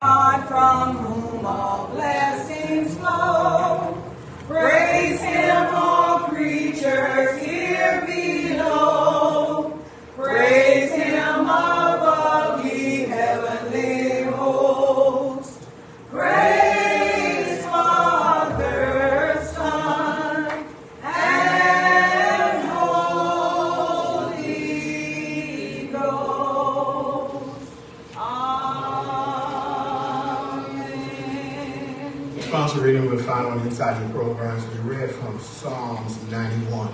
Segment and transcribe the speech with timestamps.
[0.00, 2.37] God from whom all blessings
[35.58, 36.88] Psalms 91,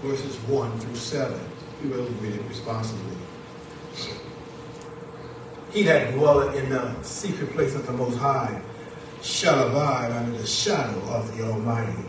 [0.00, 1.40] verses 1 through 7.
[1.82, 3.16] We will read it responsibly.
[5.72, 8.62] He that dwelleth in the secret place of the Most High
[9.20, 12.04] shall abide under the shadow of the Almighty.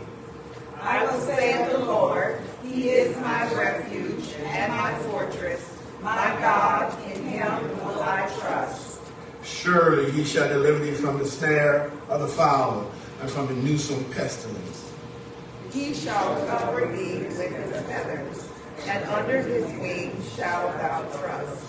[0.80, 6.96] I will say of the Lord, He is my refuge and my fortress, my God,
[7.10, 9.00] in Him will I trust.
[9.42, 12.86] Surely he shall deliver thee from the snare of the fowler
[13.20, 14.85] and from the noosome pestilence.
[15.72, 18.48] He shall cover thee with His feathers,
[18.86, 21.64] and under His wings shalt thou trust.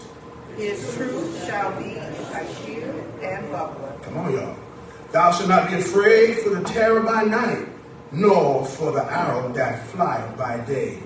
[0.55, 3.93] His truth shall be thy shield and buckler.
[4.01, 4.55] Come on, y'all.
[5.11, 7.67] Thou shalt not be afraid for the terror by night,
[8.11, 10.99] nor for the arrow that flieth by day,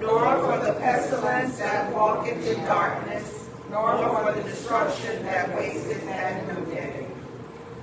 [0.00, 6.46] nor for the pestilence that walketh in darkness, nor for the destruction that wasteth at
[6.46, 7.06] noonday.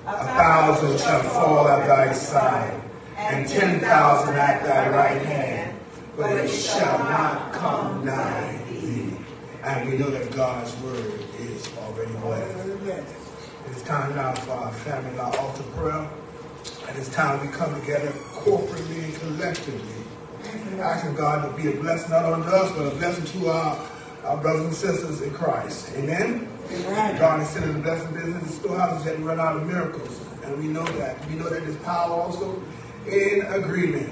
[0.05, 2.81] A thousand shall fall at thy side,
[3.17, 5.79] and ten thousand at thy right hand,
[6.17, 9.13] but it shall not come nigh thee.
[9.63, 13.15] And we know that God's word is already blessed.
[13.65, 16.09] It is time now for our family, our altar prayer.
[16.87, 20.03] And it's time we come together corporately and collectively,
[20.79, 23.89] asking God to be a blessing not only to us, but a blessing to our,
[24.25, 25.91] our brothers and sisters in Christ.
[25.95, 26.47] Amen?
[27.17, 28.43] God is in the blessing business.
[28.43, 30.19] The storehouses yet run out of miracles.
[30.43, 31.25] And we know that.
[31.29, 32.61] We know that there's power also
[33.07, 34.11] in agreement.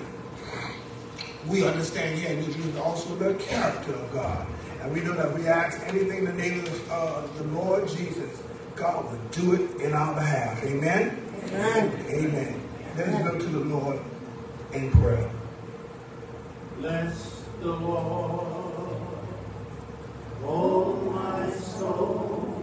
[1.47, 4.47] We understand Yeah, here that is also the character of God.
[4.81, 8.41] And we know that we ask anything in the name of uh, the Lord Jesus,
[8.75, 10.63] God will do it in our behalf.
[10.63, 11.17] Amen?
[11.47, 12.05] Amen.
[12.09, 12.61] Amen.
[12.97, 13.99] Let us go to the Lord
[14.73, 15.29] in prayer.
[16.79, 18.97] Bless the Lord,
[20.43, 22.55] oh my soul,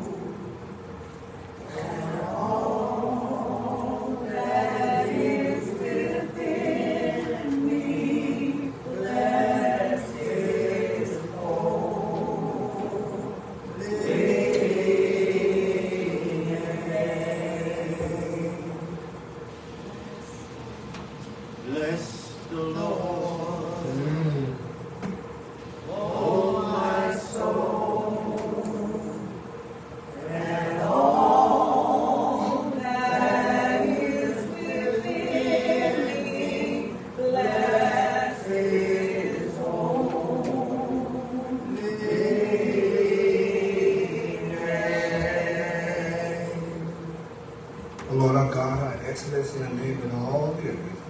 [48.11, 51.03] Lord our God, our excellence in your name in all the earth.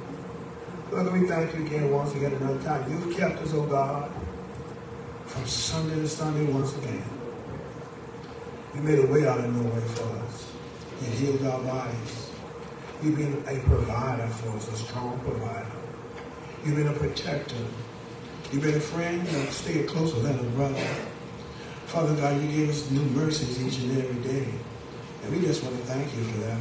[0.90, 2.90] Father, we thank you again once again another time.
[2.90, 4.10] You've kept us, O God,
[5.26, 7.04] from Sunday to Sunday once again.
[8.74, 10.52] You made a way out of no way for us.
[11.02, 12.30] You healed our bodies.
[13.02, 15.70] You've been a provider for us, a strong provider.
[16.64, 17.64] You've been a protector.
[18.50, 20.84] You've been a friend that stayed closer than a brother.
[21.86, 24.48] Father God, you gave us new mercies each and every day.
[25.22, 26.58] And we just want to thank you for that.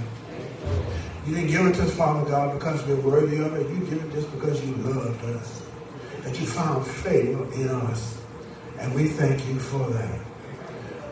[1.25, 3.69] You didn't give it to us, Father God, because we're worthy of it.
[3.69, 5.63] You give it just because you loved us.
[6.23, 8.21] That you found favor in us.
[8.79, 10.19] And we thank you for that.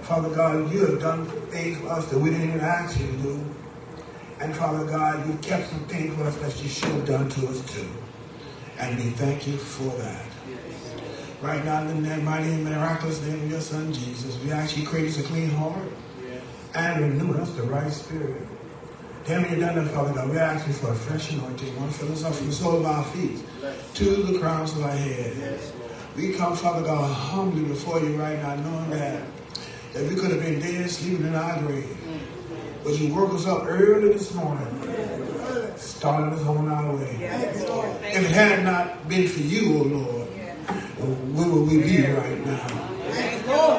[0.03, 3.17] Father God, you have done things for us that we didn't even ask you to
[3.17, 3.45] do.
[4.39, 7.47] And Father God, you kept some things for us that you should have done to
[7.47, 7.87] us too.
[8.77, 10.25] And we thank you for that.
[11.41, 14.85] Right now, in the mighty and miraculous name of your Son Jesus, we ask you
[14.85, 15.89] create us a clean heart
[16.73, 18.47] and renew us the right spirit.
[19.27, 21.79] You're done Father God, we ask you for a fresh anointing.
[21.79, 23.39] One fill us up from the sole of our feet
[23.95, 25.59] to the crowns of our head.
[26.15, 29.23] We come, Father God, humbly before you right now, knowing that,
[29.93, 31.97] that we could have been dead, sleeping in our grave.
[32.83, 34.67] But you woke us up early this morning,
[35.75, 37.17] started us on our way.
[38.03, 40.27] If it had not been for you, O Lord,
[41.33, 42.67] where would we be right now?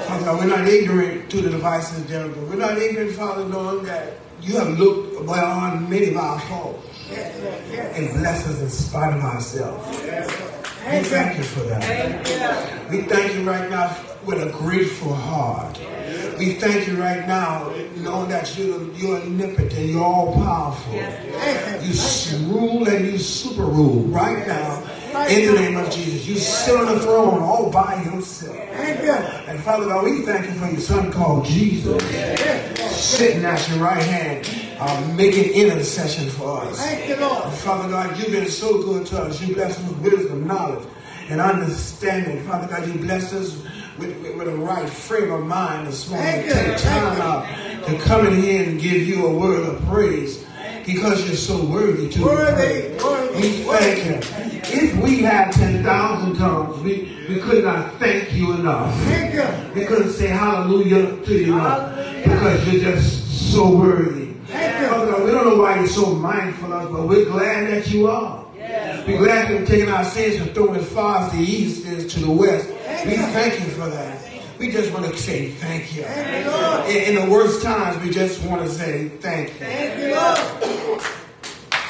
[0.07, 2.45] Father God, we're not ignorant to the devices Jericho.
[2.47, 8.13] We're not ignorant, Father, knowing that you have looked beyond many of our faults and
[8.19, 9.87] blessed us in spite of ourselves.
[9.99, 12.91] We thank you for that.
[12.91, 15.79] We thank you right now with a grateful heart.
[16.39, 20.93] We thank you right now, knowing that you're, you're omnipotent, you're all powerful.
[21.83, 21.93] You
[22.53, 24.83] rule and you super rule right now.
[25.29, 28.57] In the name of Jesus, you sit on the throne all by yourself.
[28.57, 32.03] And Father God, we thank you for your son called Jesus,
[32.91, 34.49] sitting at your right hand,
[34.79, 36.79] uh, making intercession for us.
[36.79, 37.45] Thank you, Lord.
[37.45, 39.41] And Father God, you've been so good to us.
[39.41, 40.87] You bless us with wisdom, knowledge,
[41.29, 42.45] and understanding.
[42.45, 43.63] Father God, you bless us
[43.99, 46.65] with, with, with a right frame of mind this morning Thank to you.
[46.73, 50.46] take time out to come in here and give you a word of praise
[50.87, 54.61] because you're so worthy to Worthy, be worthy, We thank you.
[54.69, 58.95] If we had 10,000 tongues, we, we could not thank you enough.
[59.05, 59.47] Thank you.
[59.75, 64.33] We couldn't say hallelujah to you enough because you're just so worthy.
[64.47, 64.89] Thank you.
[64.89, 67.89] Father God, we don't know why you're so mindful of us, but we're glad that
[67.91, 68.45] you are.
[69.07, 72.21] We're glad you're taking our sins and throwing as far as the east is to
[72.21, 72.69] the west.
[73.07, 74.36] We thank you for that.
[74.59, 76.03] We just want to say thank you.
[76.03, 76.97] Thank you.
[76.97, 79.55] In, in the worst times, we just want to say thank you.
[79.67, 81.03] Thank you, Lord.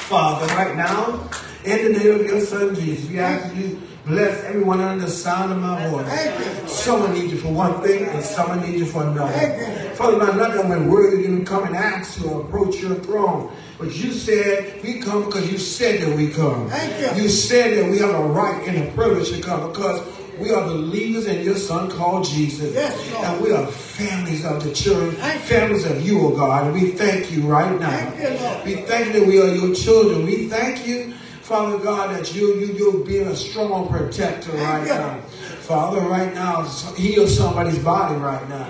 [0.09, 1.29] Father, right now,
[1.63, 5.51] in the name of your son Jesus, we ask you bless everyone under the sound
[5.51, 6.71] of my voice.
[6.71, 9.93] Someone needs you for one thing and someone needs you for another.
[9.95, 13.51] Father, not that we're worthy to come and ask you or approach your throne.
[13.77, 16.69] But you said we come because you said that we come.
[16.69, 17.23] Thank you.
[17.23, 20.01] You said that we have a right and a privilege to come because
[20.39, 22.73] we are believers in your son called Jesus.
[22.73, 26.65] Yes, and we are families of the children, families of you, oh God.
[26.65, 27.89] And we thank you right now.
[27.89, 28.75] Thank you.
[28.75, 30.25] We thank you that we are your children.
[30.25, 35.19] We thank you, Father God, that you, you, you're being a strong protector right now.
[35.67, 36.63] Father, right now,
[36.95, 38.69] heal somebody's body right now.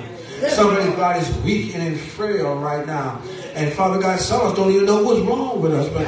[0.50, 3.22] Somebody's body's weak and frail right now.
[3.56, 5.90] And Father God, some of us don't even know what's wrong with us.
[5.90, 6.02] But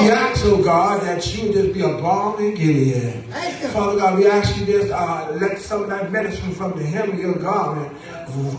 [0.00, 3.24] we ask, oh God, that you just be a balm in Gilead.
[3.72, 7.10] Father God, we ask you just uh, let some of that medicine from the hem
[7.12, 7.92] of your garment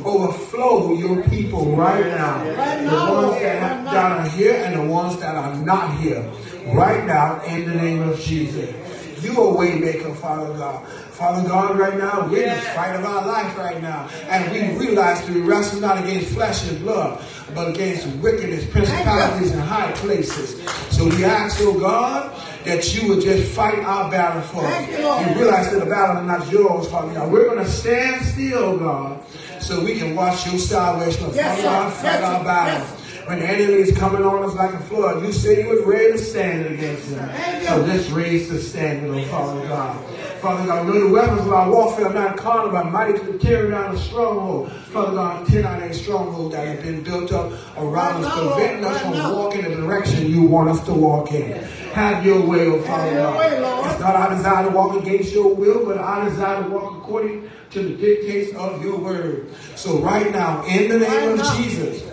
[0.06, 2.44] overflow your people right now.
[2.44, 6.21] The ones that, have, Right that are here and the ones that are not here.
[6.68, 8.74] Right now, in the name of Jesus.
[9.21, 10.86] You are way maker, Father God.
[11.16, 14.10] Father God, right now, we're in the fight of our life right now.
[14.28, 17.24] And we realize that we wrestle not against flesh and blood,
[17.54, 20.62] but against wickedness, principalities, and high places.
[20.94, 22.36] So we ask, oh God,
[22.66, 24.90] that you would just fight our battle for us.
[24.90, 24.98] You,
[25.36, 27.32] We realize that the battle is not yours, Father God.
[27.32, 29.24] We're going to stand still, God,
[29.62, 31.30] so we can watch your salvation.
[31.34, 31.64] Yes, Father.
[31.64, 32.44] God, fight Yes, our sir.
[32.44, 32.90] battles.
[32.92, 33.02] Yes.
[33.25, 36.12] When the enemy is coming on us like a flood, you say you was ready
[36.12, 37.66] to stand against him.
[37.66, 40.06] So let's raise the standard, oh Father God.
[40.42, 43.72] Father God, know the weapons of our warfare are not carnal, but mighty to tear
[43.72, 44.72] down a stronghold.
[44.72, 49.01] Father God, tear down a stronghold that has been built up around us, preventing us
[49.01, 51.54] from walking in the direction you want us to walk in.
[51.94, 53.92] Have your way, oh Father God.
[53.92, 57.50] It's not our desire to walk against your will, but our desire to walk according
[57.71, 59.50] to the dictates of your word.
[59.75, 61.57] So right now, in the name of.
[61.57, 62.04] Jesus,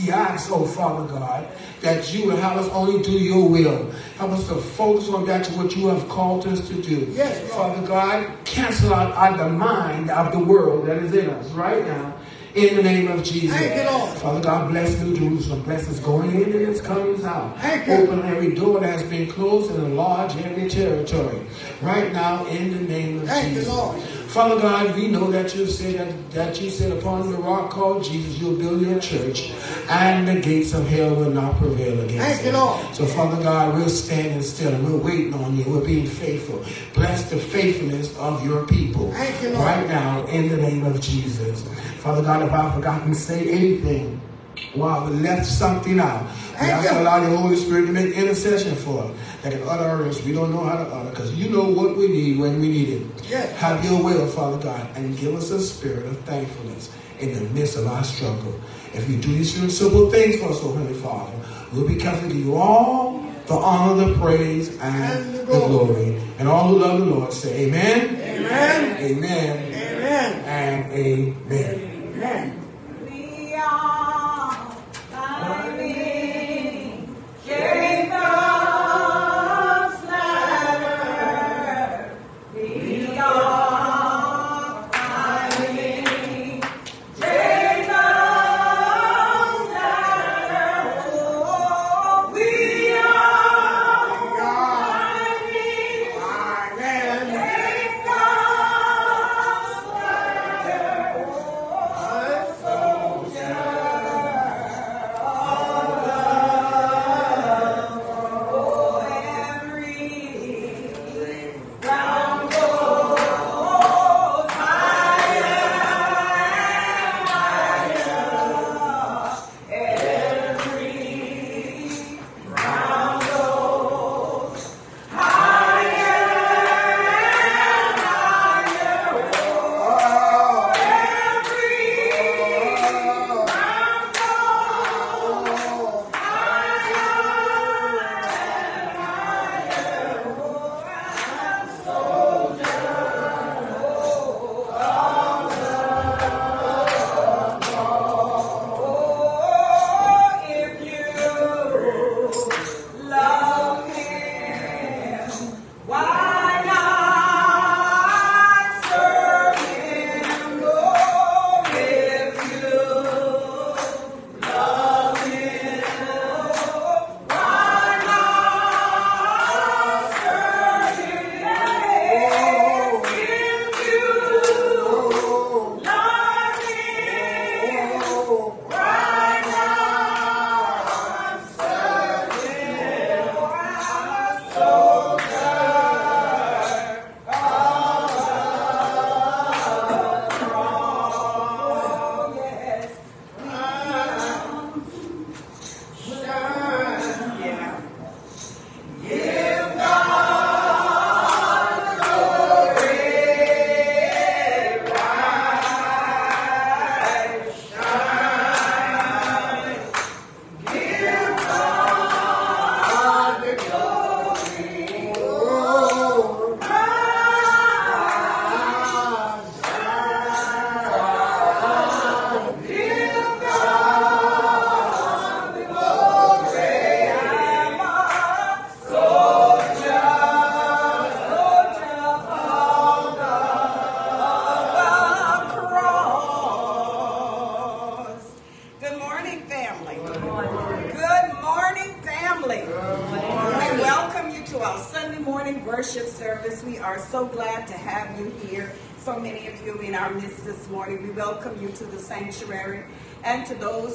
[0.00, 1.48] we ask, oh Father God,
[1.80, 3.90] that you would have us only do your will.
[4.16, 7.06] Help us to focus on that to what you have called us to do.
[7.10, 7.50] Yes.
[7.52, 11.84] Father God, cancel out, out the mind of the world that is in us right
[11.86, 12.14] now.
[12.54, 13.56] In the name of Jesus.
[13.56, 14.18] Thank you, Lord.
[14.18, 15.62] Father God, bless New Jerusalem.
[15.62, 17.56] Bless us going in and us coming out.
[17.60, 17.92] Thank you.
[17.92, 21.40] Open every door that has been closed and enlarge every territory.
[21.82, 23.68] Right now, in the name of Thank you, Jesus.
[24.28, 28.04] Father God, we know that you said that, that you said upon the rock called
[28.04, 29.52] Jesus, you'll build your church,
[29.88, 32.52] and the gates of hell will not prevail against Thank you.
[32.52, 32.94] Lord.
[32.94, 35.64] So, Father God, we're standing still and we're waiting on you.
[35.64, 36.62] We're being faithful.
[36.92, 39.06] Bless the faithfulness of your people
[39.42, 41.66] you, right now in the name of Jesus.
[42.00, 44.20] Father God, if I've forgotten to say anything,
[44.74, 46.22] while we left something out,
[46.60, 49.16] we ask to allow the Holy Spirit to make intercession for us.
[49.42, 52.08] That can utter utterance we don't know how to utter because you know what we
[52.08, 53.06] need when we need it.
[53.28, 53.56] Yes.
[53.58, 57.40] Have your will, oh, Father God, and give us a spirit of thankfulness in the
[57.50, 58.58] midst of our struggle.
[58.94, 61.32] If you do these simple things for us, oh Heavenly Father,
[61.72, 65.44] we'll be careful to give you all the honor, the praise, and, And the the
[65.46, 66.04] glory.
[66.04, 66.22] glory.
[66.38, 68.96] And all who love the Lord say amen, Amen.
[68.98, 70.32] amen, Amen.
[70.44, 72.12] and amen.
[72.14, 72.67] Amen.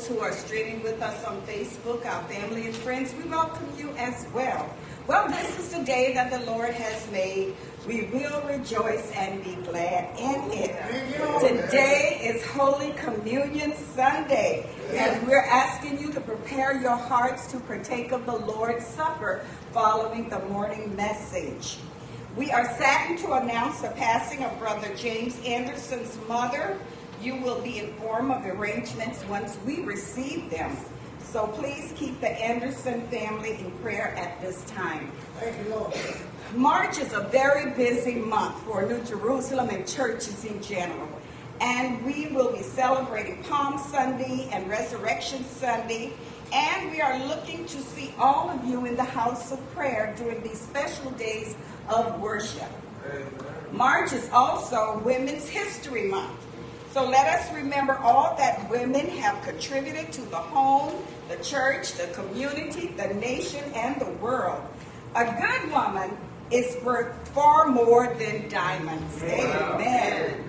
[0.04, 3.90] Those who are streaming with us on Facebook, our family and friends, we welcome you
[3.98, 4.74] as well.
[5.08, 7.56] Well, this is the day that the Lord has made.
[7.88, 10.76] We will rejoice and be glad in it.
[11.40, 18.12] Today is Holy Communion Sunday, and we're asking you to prepare your hearts to partake
[18.12, 21.78] of the Lord's Supper following the morning message.
[22.36, 26.80] We are saddened to announce the passing of Brother James Anderson's mother.
[27.24, 30.76] You will be informed of arrangements once we receive them.
[31.22, 35.10] So please keep the Anderson family in prayer at this time.
[35.40, 35.96] Thank you, Lord.
[36.54, 41.08] March is a very busy month for New Jerusalem and churches in general.
[41.62, 46.12] And we will be celebrating Palm Sunday and Resurrection Sunday.
[46.52, 50.44] And we are looking to see all of you in the house of prayer during
[50.44, 51.56] these special days
[51.88, 52.70] of worship.
[53.72, 56.38] March is also Women's History Month.
[56.94, 60.94] So let us remember all that women have contributed to the home,
[61.28, 64.62] the church, the community, the nation, and the world.
[65.16, 66.16] A good woman
[66.52, 69.24] is worth far more than diamonds.
[69.24, 70.46] Amen.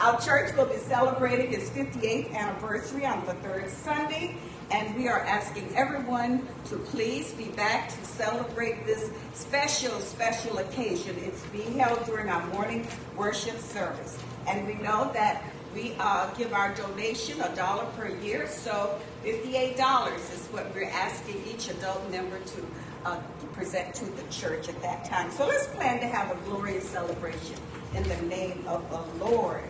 [0.00, 4.36] Our church will be celebrating its 58th anniversary on the third Sunday,
[4.70, 11.16] and we are asking everyone to please be back to celebrate this special, special occasion.
[11.18, 14.16] It's being held during our morning worship service.
[14.46, 15.42] And we know that
[15.74, 21.42] we uh, give our donation a dollar per year, so $58 is what we're asking
[21.48, 22.66] each adult member to
[23.04, 23.18] uh,
[23.52, 25.30] present to the church at that time.
[25.30, 27.56] So let's plan to have a glorious celebration
[27.94, 29.62] in the name of the Lord.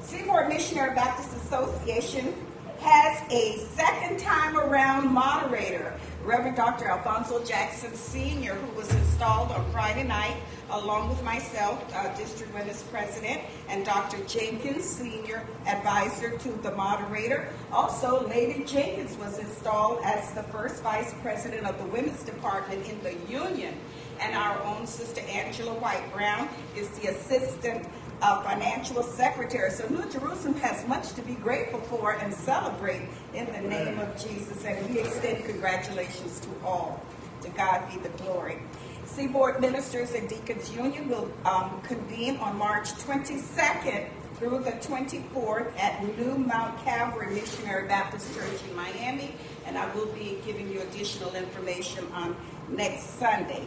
[0.00, 2.34] Seaboard Missionary Baptist Association
[2.80, 6.88] has a second time around moderator, Reverend Dr.
[6.88, 10.36] Alfonso Jackson Sr., who was installed on Friday night
[10.68, 14.22] along with myself, uh, District Women's President, and Dr.
[14.26, 17.48] Jenkins, Senior Advisor to the moderator.
[17.72, 23.02] Also, Lady Jenkins was installed as the first Vice President of the Women's Department in
[23.02, 23.72] the Union.
[24.20, 27.86] And our own Sister Angela White Brown is the Assistant
[28.22, 29.70] uh, Financial Secretary.
[29.70, 34.16] So New Jerusalem has much to be grateful for and celebrate in the name of
[34.16, 34.64] Jesus.
[34.64, 37.02] And we extend congratulations to all.
[37.42, 38.58] To God be the glory.
[39.04, 46.04] Seaboard Ministers and Deacons Union will um, convene on March 22nd through the 24th at
[46.16, 49.34] New Mount Calvary Missionary Baptist Church in Miami,
[49.66, 52.36] and I will be giving you additional information on
[52.68, 53.66] next Sunday.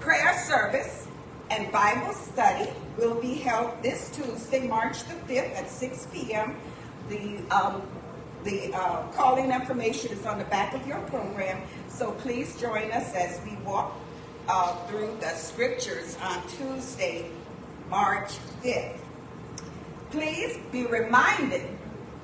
[0.00, 1.06] Prayer service
[1.52, 6.56] and Bible study will be held this Tuesday, March the 5th at 6 p.m.
[7.10, 7.82] The um,
[8.42, 13.14] the uh, calling information is on the back of your program, so please join us
[13.14, 13.92] as we walk
[14.48, 17.26] uh, through the scriptures on Tuesday,
[17.90, 18.32] March
[18.62, 18.98] 5th.
[20.10, 21.68] Please be reminded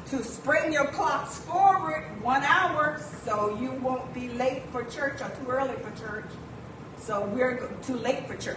[0.06, 5.28] to spring your clocks forward one hour so you won't be late for church or
[5.28, 6.30] too early for church.
[6.97, 8.56] So we're too late for church.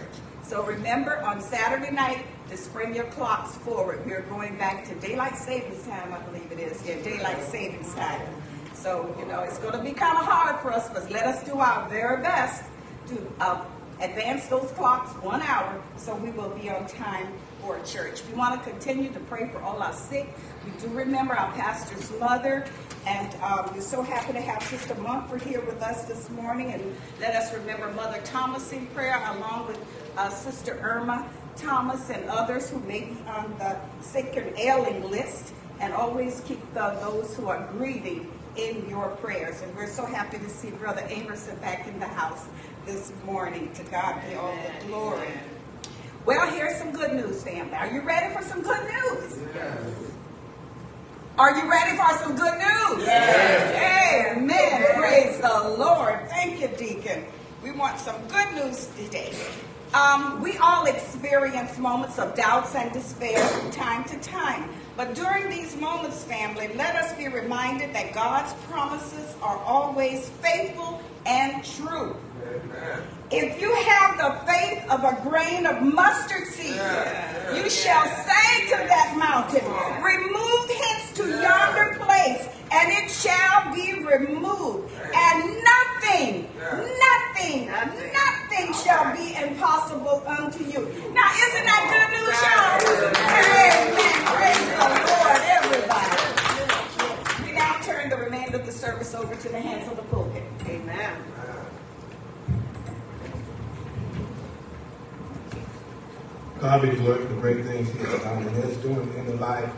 [0.52, 4.04] So remember on Saturday night to spring your clocks forward.
[4.04, 6.86] We're going back to daylight savings time, I believe it is.
[6.86, 8.20] Yeah, daylight savings time.
[8.74, 11.42] So, you know, it's going to be kind of hard for us, but let us
[11.44, 12.64] do our very best
[13.06, 13.64] to uh,
[14.02, 17.32] advance those clocks one hour so we will be on time
[17.62, 18.20] for church.
[18.30, 20.28] We want to continue to pray for all our sick.
[20.66, 22.66] We do remember our pastor's mother,
[23.06, 26.72] and um, we're so happy to have Sister Mumford here with us this morning.
[26.72, 29.78] And let us remember Mother Thomas in prayer, along with
[30.16, 35.52] uh, Sister Irma Thomas and others who may be on the sick and ailing list.
[35.80, 39.60] And always keep the, those who are grieving in your prayers.
[39.62, 42.46] And we're so happy to see Brother Amerson back in the house
[42.86, 43.72] this morning.
[43.74, 45.28] To God be all the glory.
[46.24, 47.74] Well, here's some good news, family.
[47.74, 49.38] Are you ready for some good news?
[51.36, 53.06] Are you ready for some good news?
[53.06, 54.36] Yes.
[54.36, 54.94] Amen.
[54.94, 56.28] Praise the Lord.
[56.28, 57.24] Thank you, Deacon.
[57.62, 59.32] We want some good news today.
[59.94, 64.68] Um, we all experience moments of doubts and despair from time to time.
[64.96, 71.00] But during these moments, family, let us be reminded that God's promises are always faithful
[71.24, 72.16] and true.
[72.44, 73.02] Amen.
[73.30, 77.54] If you have the faith of a grain of mustard seed, yeah.
[77.54, 79.64] you shall say to that mountain,
[80.02, 84.92] Remove hence to yonder place, and it shall be removed.
[85.14, 90.80] And nothing, nothing, nothing shall be impossible unto you.
[91.12, 92.78] Now, isn't that good news, y'all?
[93.12, 93.92] Amen.
[94.26, 96.18] Praise the Lord, everybody.
[97.44, 100.44] We now turn the remainder of the service over to the hands of the pulpit.
[100.66, 101.16] Amen.
[106.60, 109.34] God be glory for the great things He has done and is doing in the
[109.34, 109.72] life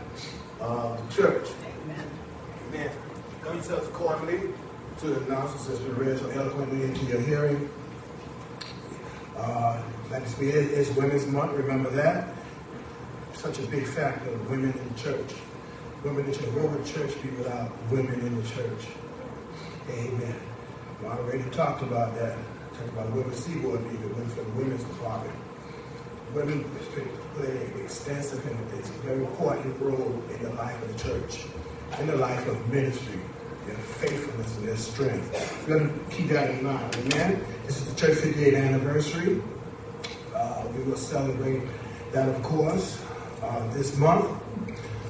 [0.59, 1.49] of the church.
[1.83, 2.07] Amen.
[2.69, 2.91] Amen.
[3.43, 4.53] Know yourselves accordingly
[4.99, 7.69] to the announcements that's been read so eloquently into your hearing.
[9.37, 11.53] Uh, next week is Women's Month.
[11.53, 12.29] Remember that.
[13.33, 15.33] Such a big factor of women in the church.
[16.03, 16.49] Women in the church.
[16.49, 18.87] What would church be without women in the church?
[19.89, 20.35] Amen.
[21.01, 22.37] Moderator talked about that.
[22.73, 25.35] Talked about women's seaboard league, women for the women's department.
[26.33, 26.63] Women
[27.35, 28.57] play an extensive and
[29.03, 31.45] very important role in the life of the church,
[31.99, 33.19] in the life of ministry,
[33.65, 35.67] their faithfulness and their strength.
[35.67, 36.95] We're going to keep that in mind.
[36.95, 37.43] Amen.
[37.65, 39.41] This is the church 58th anniversary.
[40.33, 41.63] Uh, we will celebrate
[42.11, 43.03] that, of course,
[43.41, 44.41] uh, this month.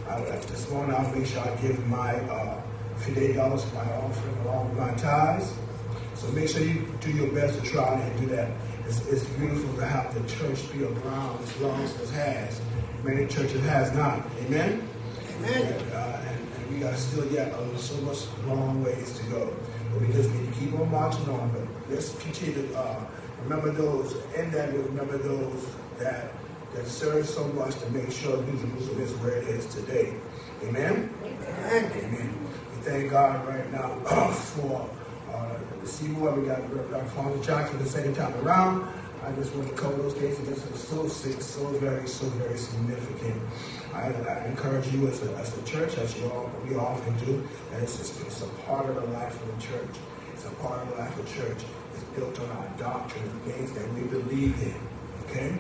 [0.09, 2.61] I, this morning, I'll make sure I give my uh,
[2.99, 5.53] $58 for my offering along with my tithes.
[6.15, 8.51] So make sure you do your best to try and do that.
[8.87, 12.61] It's, it's beautiful to have the church be around as long as it has.
[13.03, 14.25] Many churches has not.
[14.45, 14.87] Amen?
[15.37, 15.73] Amen.
[15.73, 16.19] And, uh,
[16.65, 19.54] and, we got still yet uh, so much long ways to go.
[19.91, 21.51] But we just need to keep on marching on.
[21.51, 23.06] But let's continue to uh,
[23.43, 25.67] remember those, and that remember those
[25.99, 26.32] that
[26.73, 30.13] that serve so much to make sure New Jerusalem is where it is today.
[30.63, 31.10] Amen?
[31.23, 31.91] Amen.
[31.95, 32.47] Amen.
[32.75, 33.95] We thank God right now
[34.32, 34.89] for
[35.34, 36.38] uh, the Seaboard.
[36.38, 37.06] We got Dr.
[37.06, 38.91] Fonda Jackson the second time around.
[39.25, 40.47] I just want to cover those cases.
[40.47, 43.41] This is so sick, so very, so very significant.
[43.95, 47.41] I, I encourage you as a, as a church, as you all, we often do,
[47.71, 49.95] and it's, just, it's a part of the life of the church.
[50.34, 51.63] It's a part of the life of the church.
[51.93, 54.75] It's built on our doctrine, the things that we believe in.
[55.23, 55.58] Okay?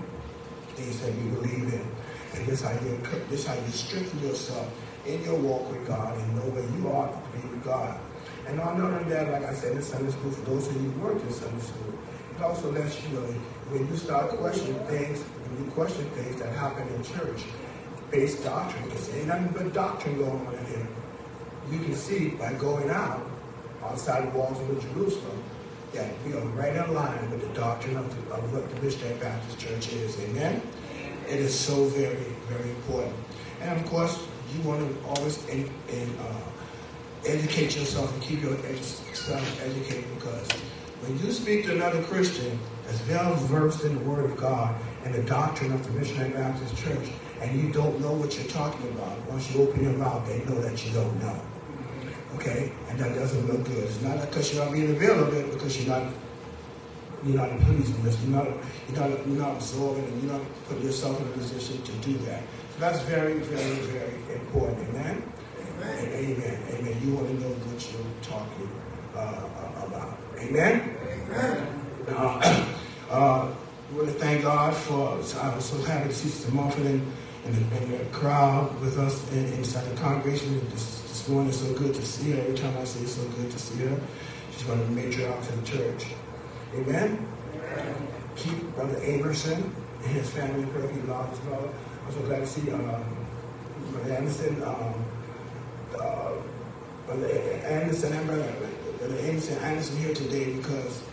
[0.75, 1.87] Things that we believe in.
[2.33, 4.69] And this how you this how you strengthen yourself
[5.05, 7.97] in your walk with God and know where you are to be with God.
[8.47, 10.89] And on other than that, like I said in Sunday school, for those of you
[10.89, 11.93] who worked in Sunday school,
[12.35, 13.25] it also lets you know
[13.71, 17.45] when you start questioning things, when you question things that happen in church,
[18.15, 20.87] based doctrine, because there ain't nothing but doctrine going on in here.
[21.71, 23.21] You can see by going out
[23.83, 25.43] outside the walls of Jerusalem
[25.93, 29.17] that we are right in line with the doctrine of, the, of what the Missionary
[29.19, 30.17] Baptist Church is.
[30.21, 30.61] Amen?
[31.27, 33.15] It is so very, very important.
[33.61, 39.61] And of course, you want to always in, in, uh, educate yourself and keep yourself
[39.61, 40.51] educated because
[41.01, 45.13] when you speak to another Christian as well versed in the Word of God and
[45.13, 47.09] the doctrine of the Missionary Baptist Church,
[47.41, 50.59] and you don't know what you're talking about, once you open your mouth, they know
[50.61, 51.39] that you don't know.
[52.35, 52.71] Okay?
[52.89, 53.83] And that doesn't look good.
[53.83, 56.11] It's not because you're not being available, because you're not
[57.25, 58.21] you're not pleasing this.
[58.21, 58.47] You're not
[58.87, 62.17] you're not you're not absorbing and you're not putting yourself in a position to do
[62.25, 62.43] that.
[62.73, 64.89] So that's very, very, very important.
[64.89, 65.23] Amen.
[65.59, 66.07] Amen.
[66.13, 66.63] Amen.
[66.71, 67.01] Amen.
[67.03, 68.69] You want to know what you're talking
[69.15, 70.17] uh, about.
[70.37, 70.97] Amen.
[72.07, 72.71] Amen.
[73.15, 73.47] uh,
[73.91, 75.11] we want to thank God for.
[75.11, 77.13] I was so happy to see Sister Mumford in,
[77.45, 81.49] the, the crowd with us in, inside the congregation this, this morning.
[81.49, 82.41] It's so good to see her.
[82.41, 83.99] Every time I see, it's so good to see her.
[84.51, 86.07] She's one of the matriarchs of the church.
[86.73, 87.25] Amen.
[87.53, 88.07] Amen.
[88.35, 90.91] Keep Brother Amerson and his family in prayer.
[90.91, 91.69] He lost his brother.
[92.05, 93.05] I'm so glad to see um,
[93.91, 94.63] Brother Anderson.
[94.63, 95.05] Um,
[95.97, 96.31] uh,
[97.05, 98.53] Brother Anderson and Brother,
[98.97, 101.03] Brother Anderson, Anderson here today because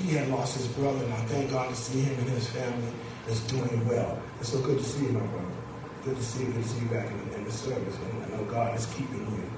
[0.00, 2.92] he had lost his brother, and I thank God to see him and his family
[3.28, 4.18] is doing well.
[4.40, 5.46] It's so good to see you, my brother.
[6.04, 6.52] Good to see you.
[6.52, 7.96] Good to see you back in, in the service.
[7.96, 9.50] And I know God is keeping you.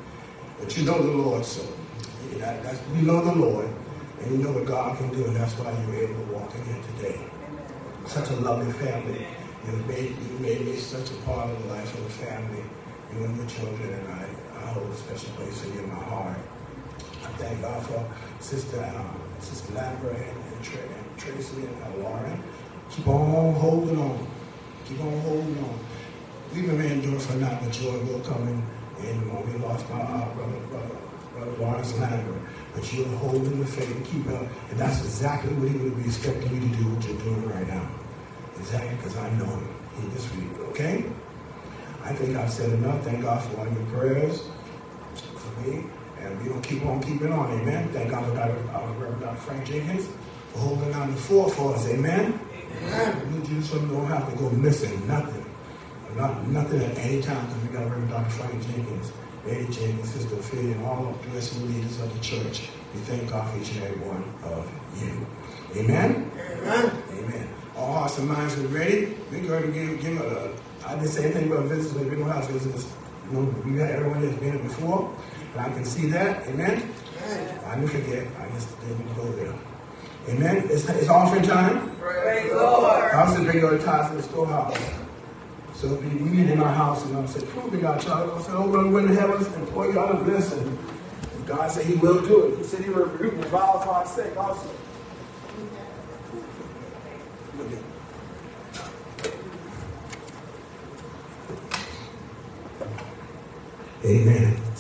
[0.59, 1.67] But you know the Lord, so
[2.37, 3.69] yeah, that, you know the Lord,
[4.21, 6.65] and you know what God can do, and that's why you're able to walk in
[6.65, 7.21] here today.
[8.07, 9.27] Such a lovely family.
[9.67, 12.65] You made, you made me such a part of the life of the family,
[13.13, 14.27] you and your children, and I,
[14.57, 16.39] I hold a special place in my heart.
[17.23, 18.05] I thank God for
[18.41, 22.43] Sister um, Sister Lambert and, and, Tra- and Tracy and Lauren.
[22.91, 24.27] Keep on holding on.
[24.87, 25.79] Keep on holding on.
[26.55, 28.63] We've been endured for not, but joy will come in.
[29.07, 30.97] And when we lost my uh, brother, brother,
[31.35, 32.43] brother Lawrence Lambert,
[32.75, 34.47] but you're holding the faith keep up.
[34.71, 37.69] And that's exactly what he would be expecting you to do, what you're doing right
[37.69, 37.89] now.
[38.59, 39.69] Exactly, because I know him.
[40.01, 41.05] He for you, okay?
[42.03, 43.05] I think I've said enough.
[43.05, 44.49] Thank God for all your prayers
[45.15, 45.85] for me.
[46.25, 47.51] And we're going to keep on keeping on.
[47.61, 47.89] Amen.
[47.89, 48.57] Thank God for Dr.
[48.75, 49.37] Uh, Reverend Dr.
[49.37, 50.09] Frank Jenkins
[50.53, 51.87] for holding down the fort for us.
[51.89, 52.39] Amen.
[52.83, 53.33] Amen.
[53.33, 55.45] New Jerusalem don't have to go missing nothing.
[56.17, 58.31] Not, nothing at any time because we got Reverend Dr.
[58.31, 59.13] Frank Jenkins,
[59.47, 62.69] Lady Jenkins, Sister Ophelia, and all the rest of the leaders of the church.
[62.93, 65.27] We thank God for each and every one of you.
[65.81, 66.31] Amen.
[66.37, 67.03] Amen.
[67.13, 67.49] Amen.
[67.77, 69.17] All hearts and minds are ready.
[69.31, 70.55] We're going to give, give a,
[70.87, 72.87] I didn't say anything about visitors, but we don't have visitors.
[73.31, 75.17] You know, we got everyone that's been here before.
[75.57, 76.47] I can see that.
[76.49, 76.91] Amen.
[77.67, 78.27] I didn't forget.
[78.39, 79.55] I just didn't go there.
[80.29, 80.67] Amen.
[80.71, 81.95] It's, it's offering time.
[81.97, 83.13] Praise the Lord.
[83.13, 84.79] I said, bring your tithes in the storehouse.
[85.75, 88.31] So we meet in my house, and I said, prove me, God, child.
[88.39, 90.79] I said, oh, run in the heavens and pour you out a blessing.
[91.35, 92.59] And God said he will do it.
[92.59, 94.71] He said he will rebuke the vile for our sake also.
[97.65, 97.79] It.
[104.05, 104.72] Amen.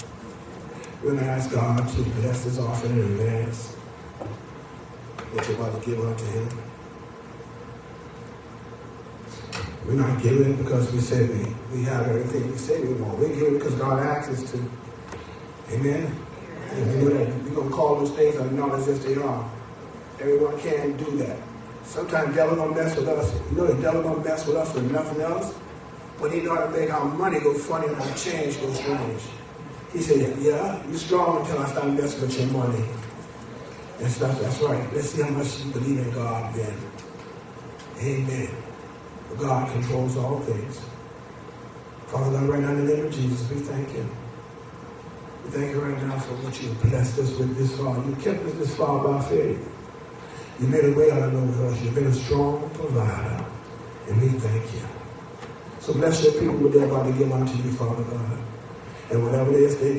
[1.02, 3.74] We're going to ask God to bless this offering in advance.
[5.34, 6.48] That you're about to give unto him.
[9.84, 13.18] We're not giving because we say we, we have everything we say we want.
[13.18, 14.58] We're giving because God asks us to.
[15.72, 16.16] Amen.
[16.70, 19.20] And we know that we're going to call those things are not as if they
[19.20, 19.50] are.
[20.20, 21.36] Everyone can do that.
[21.82, 23.34] Sometimes devil don't mess with us.
[23.50, 25.52] You know the devil don't mess with us with nothing else.
[26.20, 29.22] But he know how to make our money go funny and our change go strange.
[29.92, 32.84] He said, yeah, you're strong until I start messing with your money.
[34.00, 34.92] And stuff, that's right.
[34.94, 36.74] Let's see how much you believe in God then.
[38.00, 38.48] Amen.
[39.38, 40.80] God controls all things.
[42.06, 44.08] Father God, right now in the name of Jesus, we thank you.
[45.44, 47.96] We thank you right now for what you blessed us with this far.
[48.04, 49.68] You kept us this far by faith.
[50.60, 51.78] You made a way out of no way.
[51.82, 53.44] You've been a strong provider.
[54.08, 54.80] And we thank you.
[55.80, 58.38] So bless your people with their to give unto you, Father God.
[59.12, 59.94] And whatever it is they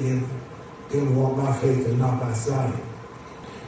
[0.92, 2.76] going to walk by faith and not by sight.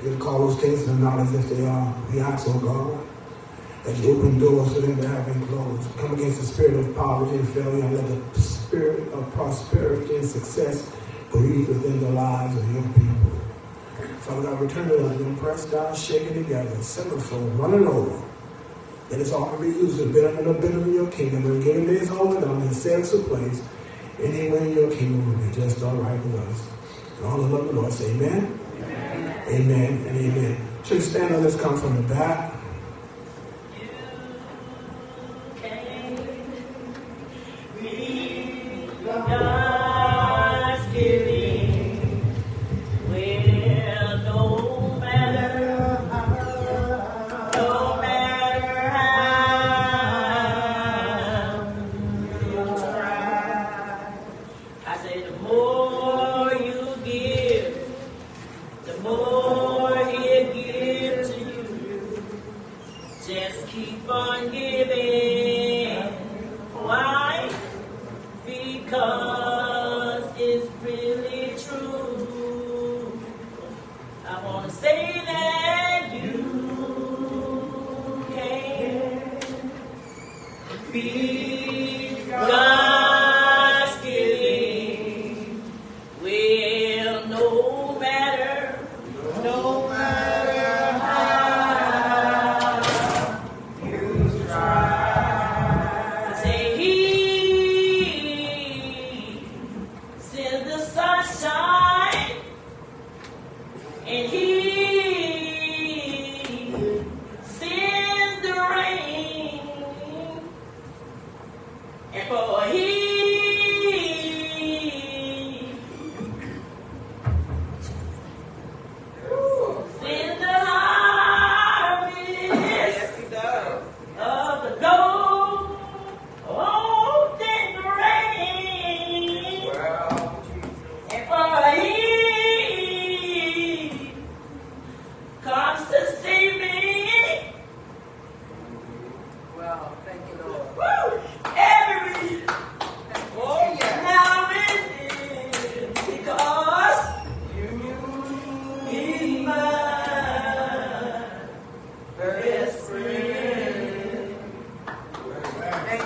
[0.03, 1.95] Going to call those things and not as if they are.
[2.11, 5.97] We ask, oh God, you open doors for them to have been closed.
[5.97, 10.25] Come against the spirit of poverty and failure and let the spirit of prosperity and
[10.27, 10.91] success
[11.31, 13.25] breathe within the lives of your people.
[14.21, 18.23] Father God, return to them, pressed down, shaken together, centerfold, running over.
[19.11, 21.45] And it's all to be used to build and build in your kingdom.
[21.45, 23.61] And giving days over done and set us a place.
[24.19, 26.67] Anywhere in your kingdom will be just all right with us.
[27.17, 28.59] And all the love of the Lord say amen.
[28.77, 30.57] Amen, amen and amen.
[30.83, 31.41] Church, stand up.
[31.41, 32.54] Let's come from the back.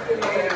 [0.09, 0.48] Thank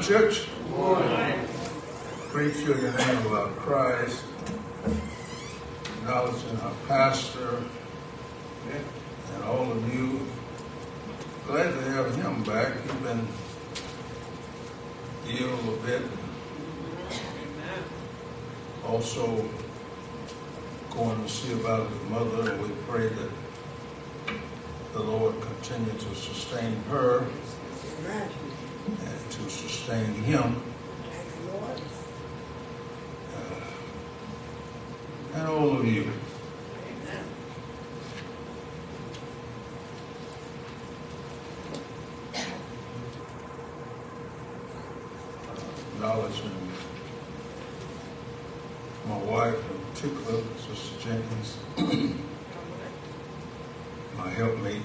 [0.00, 0.46] morning, church.
[0.46, 1.48] Good morning.
[2.30, 4.24] Preach you in the name of our Christ.
[5.98, 7.62] Acknowledging our pastor
[9.34, 10.26] and all of you.
[11.46, 12.80] Glad to have him back.
[12.82, 13.28] He's been
[15.28, 16.02] ill a bit.
[18.86, 19.48] Also
[20.90, 23.30] going to see about his mother, and we pray that
[24.94, 27.26] the Lord continue to sustain her
[29.44, 30.62] to sustain him.
[33.34, 33.60] Uh,
[35.34, 36.10] and all of you.
[45.94, 46.56] Acknowledging
[49.06, 51.50] my wife in particular, Sister Jenkins,
[54.16, 54.82] my helpmate.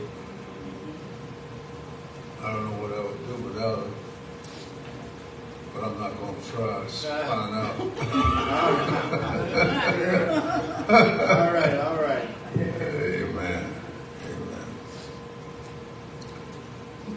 [2.43, 3.91] I don't know what I would do without her,
[5.73, 6.89] but I'm not going to try to
[7.25, 7.75] find out.
[10.89, 12.27] All right, all right.
[12.57, 13.63] Amen.
[14.27, 14.67] Amen.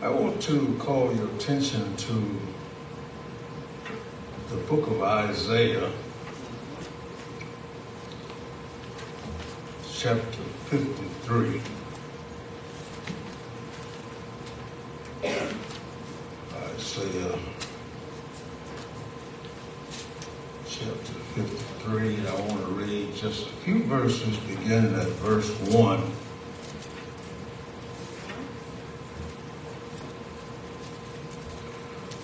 [0.03, 2.15] I want to call your attention to
[4.49, 5.93] the book of Isaiah,
[9.93, 11.61] chapter 53.
[16.55, 17.39] Isaiah
[20.67, 22.27] chapter 53.
[22.27, 25.78] I want to read just a few verses, beginning at verse 1.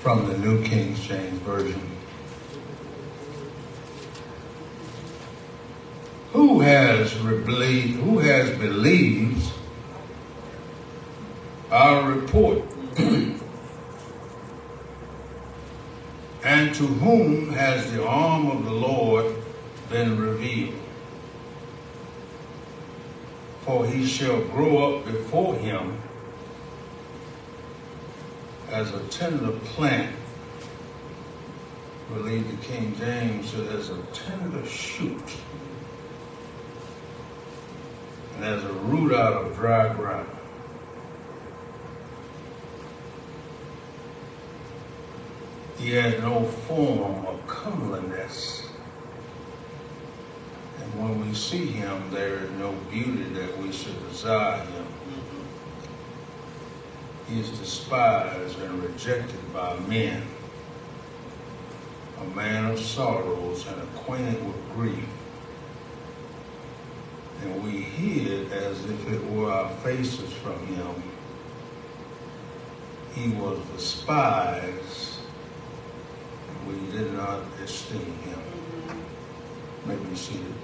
[0.05, 1.81] From the New King James Version.
[6.33, 9.51] Who has believed, who has believed
[11.71, 12.65] our report?
[16.45, 19.35] And to whom has the arm of the Lord
[19.89, 20.75] been revealed?
[23.63, 25.97] For he shall grow up before him
[29.15, 30.13] tender plant.
[32.13, 35.23] Believe the King James said as a tender shoot.
[38.35, 40.29] And as a root out of dry ground.
[45.79, 48.69] He has no form of comeliness.
[50.81, 54.67] And when we see him, there is no beauty that we should desire.
[57.41, 60.23] Is despised and rejected by men,
[62.21, 65.09] a man of sorrows and acquainted with grief.
[67.43, 71.03] And we hid as if it were our faces from him.
[73.15, 75.19] he was despised,
[76.49, 78.41] and we did not esteem him.
[79.87, 80.64] May be seated.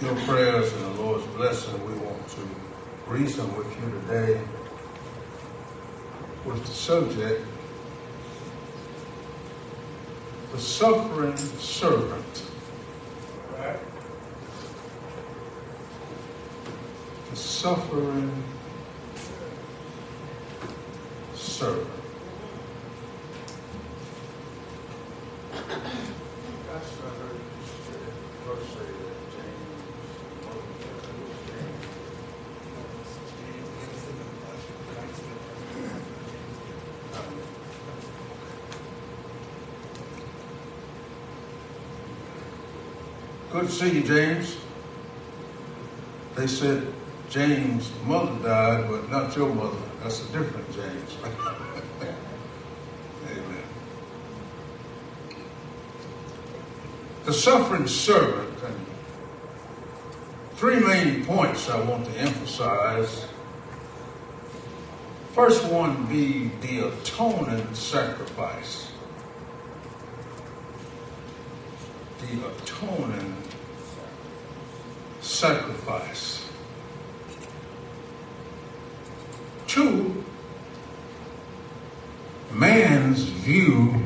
[0.00, 2.48] Your prayers and the Lord's blessing, we want to
[3.06, 4.40] reason with you today
[6.44, 7.46] with the subject
[10.56, 12.42] the suffering servant.
[17.30, 18.44] The suffering
[21.34, 21.90] servant.
[25.52, 28.00] That's what I heard you say,
[28.46, 29.76] first say that James,
[43.66, 44.56] To see you, James.
[46.36, 46.86] They said
[47.28, 49.76] James' mother died, but not your mother.
[50.00, 51.16] That's a different James.
[53.28, 53.64] Amen.
[57.24, 58.56] The suffering servant.
[60.54, 63.26] Three main points I want to emphasize.
[65.32, 68.92] First one be the atoning sacrifice.
[72.20, 73.25] The atoning
[75.36, 76.48] sacrifice.
[79.66, 80.24] Two,
[82.52, 84.02] man's view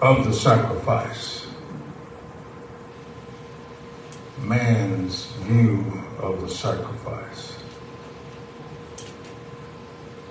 [0.00, 1.46] of the sacrifice.
[4.40, 7.56] Man's view of the sacrifice.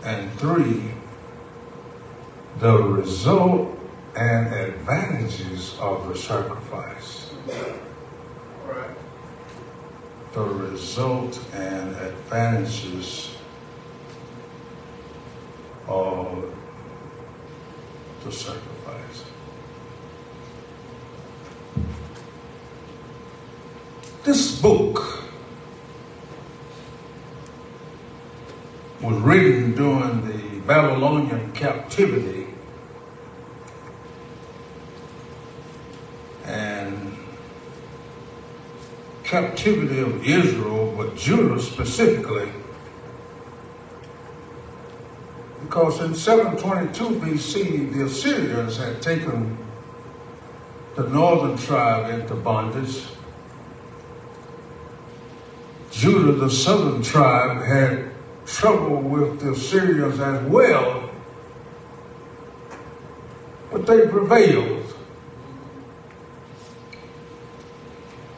[0.04, 0.92] And three,
[2.60, 3.78] the result
[4.16, 7.32] and advantages of the sacrifice.
[10.34, 13.36] The result and advantages
[15.90, 16.54] of
[18.24, 19.26] the sacrifice.
[24.24, 25.22] This book
[29.02, 32.48] was written during the Babylonian captivity
[36.46, 37.18] and
[39.62, 42.52] captivity of Israel, but Judah specifically,
[45.62, 49.56] because in 722 BC, the Assyrians had taken
[50.96, 53.04] the northern tribe into bondage.
[55.92, 58.10] Judah, the southern tribe, had
[58.48, 61.08] trouble with the Assyrians as well,
[63.70, 64.82] but they prevailed.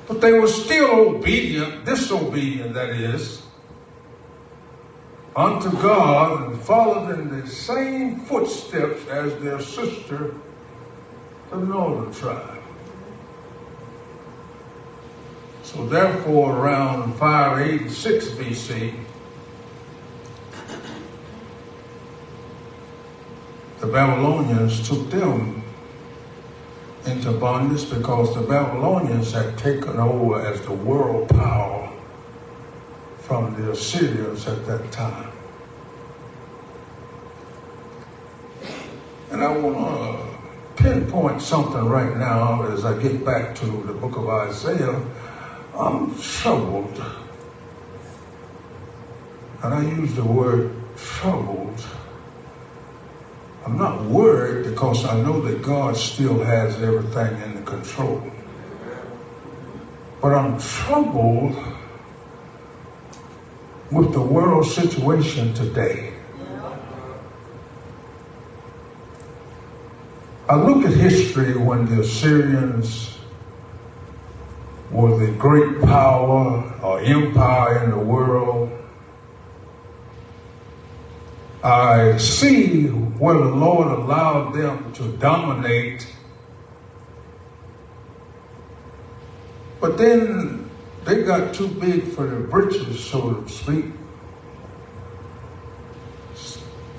[0.06, 3.42] But they were still obedient, disobedient, that is,
[5.36, 10.34] unto God and followed in the same footsteps as their sister,
[11.50, 12.62] the northern tribe.
[15.64, 18.94] So therefore, around 586 BC,
[23.82, 25.63] the Babylonians took them
[27.06, 31.92] into bondage because the Babylonians had taken over as the world power
[33.20, 35.32] from the Assyrians at that time.
[39.32, 40.38] And I want
[40.78, 45.02] to pinpoint something right now as I get back to the book of Isaiah.
[45.76, 47.04] I'm troubled.
[49.64, 51.84] And I use the word troubled.
[53.66, 58.22] I'm not worried because I know that God still has everything in the control.
[60.22, 61.56] But I'm troubled
[63.90, 66.14] with the world situation today.
[70.50, 73.18] I look at history when the Assyrians
[74.92, 78.72] were the great power or empire in the world.
[81.64, 86.06] I see where the Lord allowed them to dominate.
[89.80, 90.70] But then
[91.06, 93.86] they got too big for their britches, so to speak.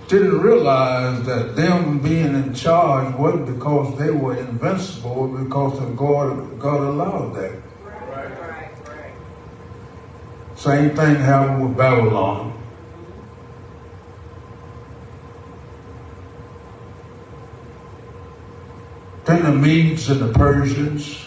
[0.09, 6.59] Didn't realize that them being in charge wasn't because they were invincible, because of God,
[6.59, 7.53] God allowed that.
[7.83, 9.13] Right, right, right.
[10.57, 12.64] Same thing happened with Babylon.
[19.25, 21.27] Then the Medes and the Persians,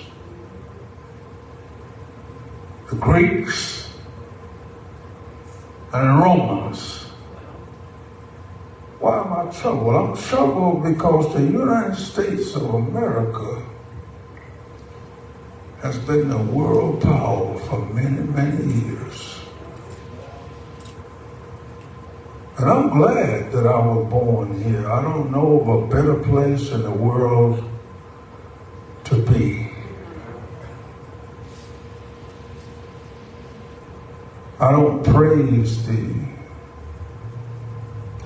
[2.90, 3.90] the Greeks,
[5.94, 7.06] and the Romans.
[9.00, 9.96] Why am I troubled?
[9.96, 13.64] I'm troubled because the United States of America
[15.82, 19.40] has been the world power for many, many years.
[22.58, 24.90] And I'm glad that I was born here.
[24.92, 27.64] I don't know of a better place in the world
[29.10, 29.72] to be.
[34.60, 36.14] I don't praise the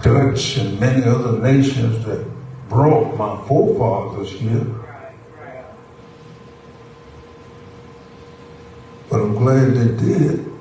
[0.01, 2.25] Dutch and many other nations that
[2.67, 4.65] brought my forefathers here.
[9.09, 10.51] But I'm glad they did.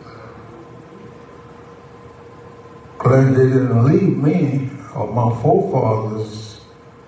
[2.98, 6.60] Glad they didn't leave me or my forefathers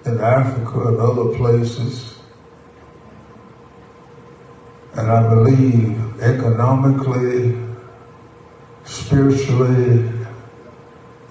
[0.07, 2.12] in Africa and other places.
[4.95, 7.59] And I believe economically,
[8.85, 10.11] spiritually,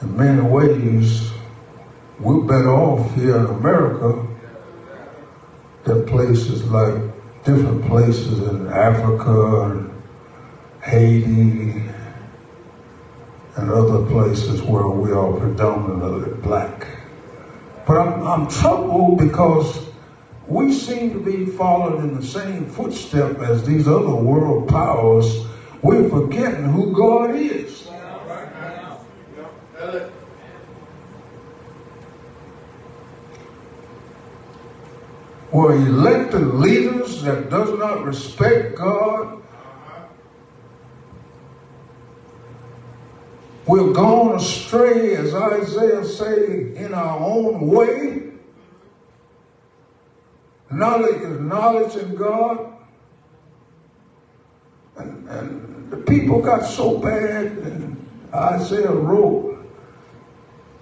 [0.02, 1.32] in many ways,
[2.20, 4.28] we're better off here in America
[5.84, 6.96] than places like
[7.44, 10.04] different places in Africa and
[10.82, 11.84] Haiti
[13.58, 16.88] and other places where we are predominantly black.
[17.86, 19.91] But I'm, I'm troubled because
[20.52, 25.46] we seem to be following in the same footstep as these other world powers.
[25.82, 27.88] We're forgetting who God is.
[35.54, 39.42] We're elected leaders that does not respect God.
[43.66, 48.31] We're gone astray, as Isaiah said, in our own way.
[50.72, 52.74] Knowledge is knowledge in God.
[54.98, 59.52] And, and the people got so bad, and Isaiah wrote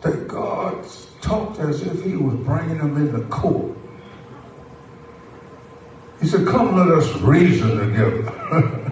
[0.02, 0.86] that God
[1.22, 3.76] talked as if he was bringing them into court.
[6.22, 8.92] He said, Come, let us reason together.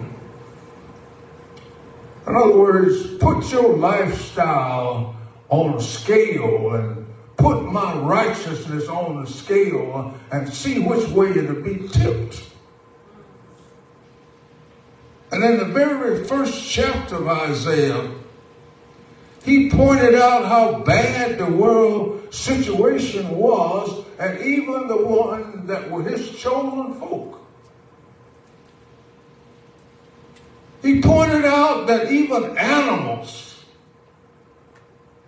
[2.26, 5.16] In other words, put your lifestyle
[5.48, 6.97] on a scale and
[7.38, 12.44] put my righteousness on the scale and see which way it'll be tipped.
[15.30, 18.10] And in the very first chapter of Isaiah,
[19.44, 26.02] he pointed out how bad the world situation was, and even the one that were
[26.02, 27.40] his chosen folk.
[30.82, 33.47] He pointed out that even animals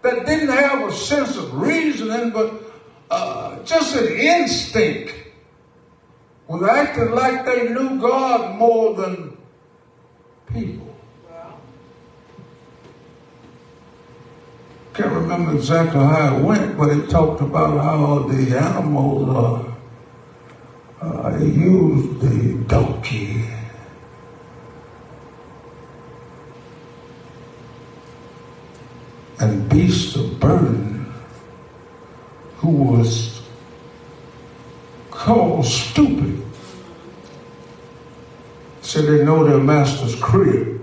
[0.02, 2.54] that didn't have a sense of reasoning, but
[3.10, 5.14] uh, just an instinct,
[6.48, 9.36] was acting like they knew God more than
[10.52, 10.86] people.
[14.94, 19.28] Can't remember exactly how it went, but it talked about how the animals
[21.00, 23.44] uh, uh, used the donkey
[29.40, 31.12] and beast of burden
[32.58, 33.40] who was
[35.10, 36.42] called stupid.
[38.82, 40.80] Said they know their master's crib.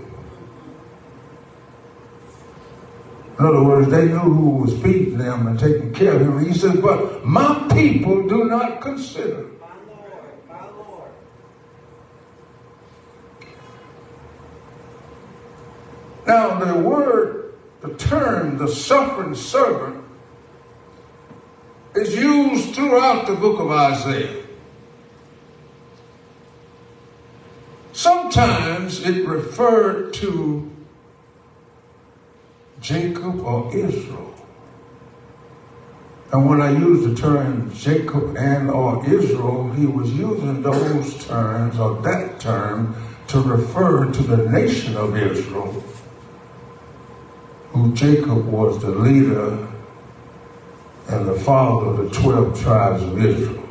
[3.38, 6.44] In other words, they knew who was feeding them and taking care of them.
[6.44, 9.46] He said, but my people do not consider.
[9.60, 11.10] My Lord, my Lord.
[16.26, 17.47] Now, the word,
[17.80, 20.04] the term, the suffering servant,
[21.94, 24.44] is used throughout the book of Isaiah.
[27.92, 30.70] Sometimes it referred to
[32.80, 34.34] Jacob or Israel.
[36.32, 41.78] And when I use the term Jacob and or Israel, he was using those terms
[41.78, 42.94] or that term
[43.28, 45.82] to refer to the nation of Israel,
[47.78, 49.68] who Jacob was the leader
[51.08, 53.64] and the father of the 12 tribes of Israel.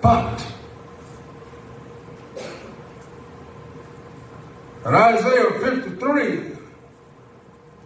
[0.00, 0.46] But
[4.86, 6.56] in Isaiah 53,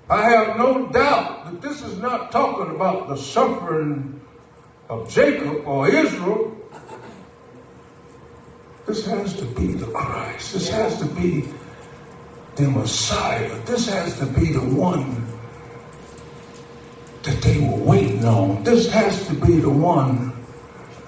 [0.09, 4.21] I have no doubt that this is not talking about the suffering
[4.89, 6.57] of Jacob or Israel.
[8.87, 10.55] This has to be the Christ.
[10.55, 11.45] This has to be
[12.57, 13.61] the Messiah.
[13.64, 15.24] This has to be the one
[17.22, 18.64] that they were waiting on.
[18.64, 20.33] This has to be the one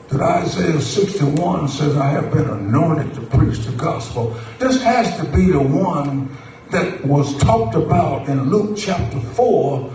[0.09, 4.37] that Isaiah 61 says, I have been anointed to preach the gospel.
[4.61, 6.37] This has to be the one
[6.71, 9.94] that was talked about in Luke chapter 4 uh,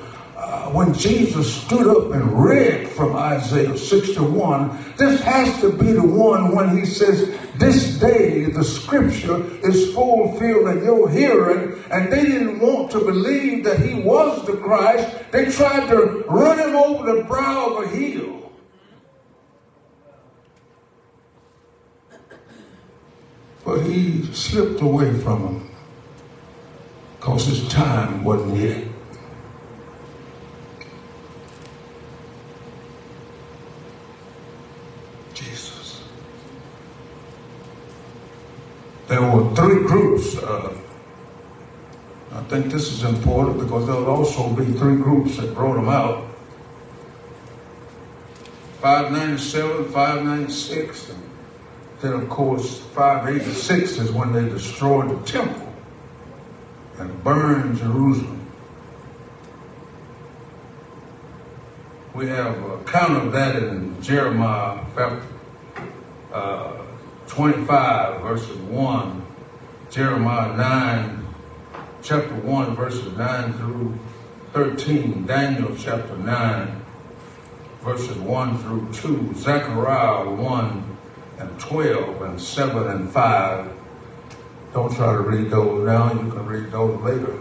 [0.73, 4.93] when Jesus stood up and read from Isaiah 61.
[4.97, 10.77] This has to be the one when he says, This day the scripture is fulfilled
[10.77, 11.81] in your hearing.
[11.91, 15.31] And they didn't want to believe that he was the Christ.
[15.31, 18.51] They tried to run him over the brow of a hill.
[23.65, 25.69] But he slipped away from them
[27.19, 28.83] because his time wasn't yet.
[35.33, 36.01] Jesus.
[39.09, 40.37] There were three groups.
[40.37, 40.71] Uh,
[42.31, 46.27] I think this is important because there'll also be three groups that brought them out.
[48.81, 51.23] 597, 596, and
[52.01, 55.73] then, of course, 586 is when they destroyed the temple
[56.99, 58.45] and burned Jerusalem.
[62.13, 65.25] We have a account of that in Jeremiah chapter
[66.31, 66.85] uh,
[67.29, 69.25] 25, verses 1,
[69.91, 71.27] Jeremiah 9,
[72.01, 73.99] chapter 1, verses 9 through
[74.53, 76.81] 13, Daniel chapter 9,
[77.81, 80.97] verses 1 through 2, Zechariah 1
[81.37, 83.73] and 12, and 7 and 5.
[84.73, 86.11] Don't try to read those now.
[86.11, 87.37] You can read those later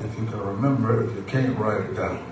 [0.00, 2.30] if you can remember if you can't write it down.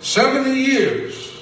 [0.00, 1.37] 70 years.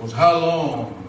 [0.00, 1.00] Was how long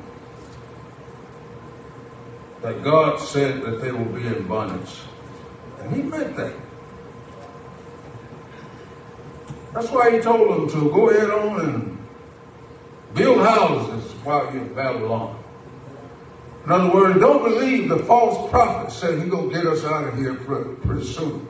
[2.61, 4.97] that God said that they will be in bondage.
[5.79, 6.53] And he meant that.
[9.73, 11.97] That's why he told them to go ahead on and
[13.13, 15.41] build houses while you're in Babylon.
[16.65, 20.07] In other words, don't believe the false prophet said he's going to get us out
[20.07, 21.47] of here pretty, pretty soon.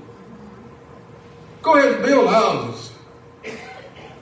[1.61, 2.93] Go ahead and build houses.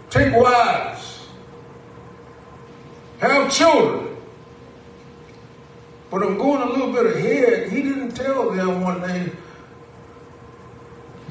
[0.10, 1.09] Take wives.
[3.20, 4.16] Have children.
[6.10, 7.72] But I'm going a little bit ahead.
[7.72, 9.32] He didn't tell them when they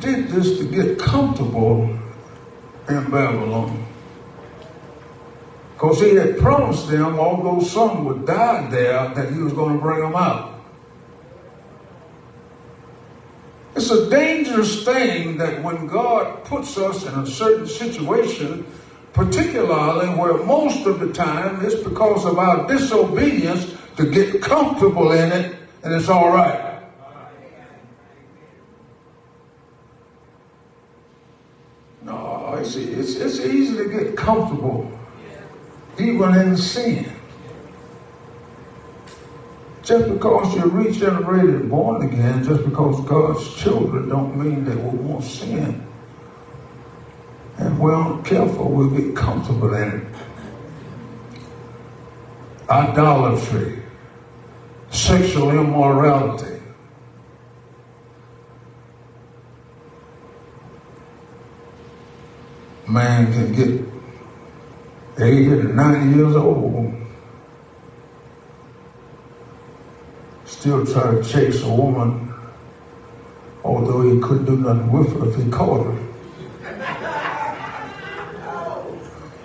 [0.00, 1.98] did this to get comfortable
[2.88, 3.86] in Babylon.
[5.74, 9.80] Because he had promised them, although some would die there, that he was going to
[9.80, 10.60] bring them out.
[13.76, 18.66] It's a dangerous thing that when God puts us in a certain situation,
[19.18, 25.32] particularly where most of the time it's because of our disobedience to get comfortable in
[25.32, 26.84] it and it's all right.
[32.02, 34.88] No, it's, it's, it's easy to get comfortable
[35.98, 37.12] even in sin.
[39.82, 45.24] Just because you're regenerated, born again, just because God's children don't mean they will want
[45.24, 45.87] sin.
[47.58, 50.06] And we're careful, we'll get comfortable in it.
[52.70, 53.82] Idolatry,
[54.90, 56.60] sexual immorality.
[62.86, 63.88] Man can get
[65.18, 66.94] 80 to 90 years old,
[70.46, 72.32] still try to chase a woman,
[73.64, 76.07] although he couldn't do nothing with her if he caught her.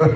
[0.03, 0.09] You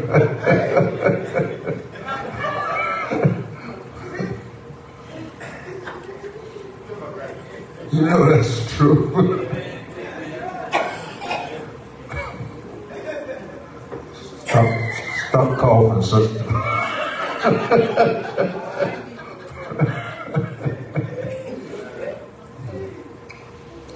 [8.02, 9.48] know that's true.
[14.46, 14.68] stop,
[15.30, 16.44] stop coughing, sister.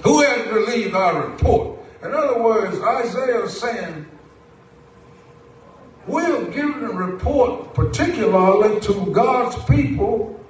[0.02, 1.80] Who has believed our report?
[2.02, 4.01] In other words, Isaiah is saying,
[6.96, 10.40] report particularly to God's people,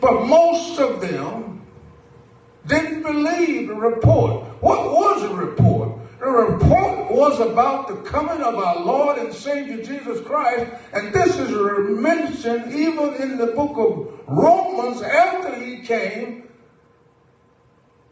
[0.00, 1.66] but most of them
[2.66, 4.44] didn't believe the report.
[4.62, 5.98] What was the report?
[6.20, 11.36] The report was about the coming of our Lord and Savior Jesus Christ, and this
[11.38, 11.50] is
[11.98, 16.49] mentioned even in the book of Romans after he came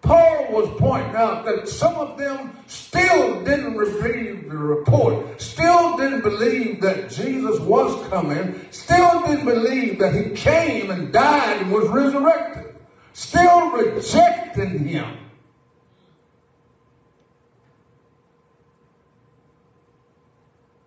[0.00, 6.22] Paul was pointing out that some of them still didn't receive the report, still didn't
[6.22, 11.88] believe that Jesus was coming, still didn't believe that he came and died and was
[11.88, 12.74] resurrected,
[13.12, 15.16] still rejecting him.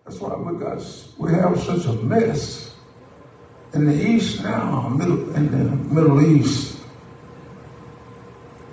[0.04, 0.82] That's why we got
[1.18, 2.74] we have such a mess
[3.74, 4.98] in the East now, in
[5.50, 6.81] the Middle East,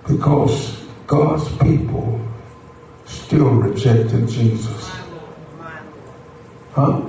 [0.09, 2.19] because God's people
[3.05, 4.89] still rejected Jesus.
[6.73, 7.01] Huh?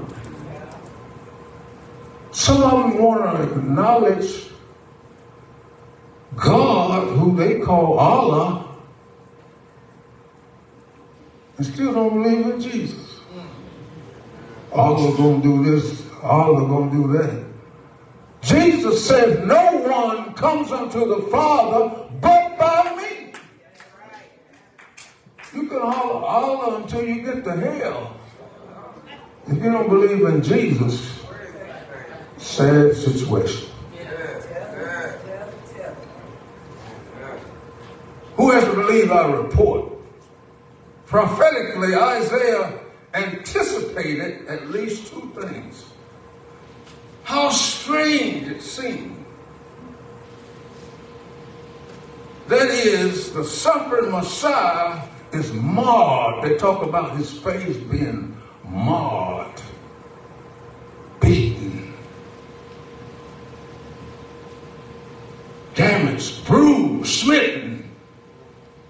[2.30, 4.46] Some of them want to acknowledge
[6.36, 8.76] God, who they call Allah,
[11.56, 13.20] and still don't believe in Jesus.
[14.72, 17.44] Allah gonna do this, Allah gonna do that.
[18.42, 23.32] Jesus says, No one comes unto the Father but by me.
[25.54, 28.16] You can holler Allah until you get to hell.
[29.48, 31.24] If you don't believe in Jesus,
[32.36, 33.68] sad situation.
[38.36, 39.92] Who has to believe our report?
[41.06, 42.78] Prophetically, Isaiah
[43.12, 45.84] anticipated at least two things.
[47.24, 49.16] How strange it seemed.
[52.46, 56.44] That is, the suffering Messiah is marred.
[56.44, 59.60] They talk about his face being marred,
[61.20, 61.94] beaten,
[65.74, 67.90] damaged, bruised, smitten,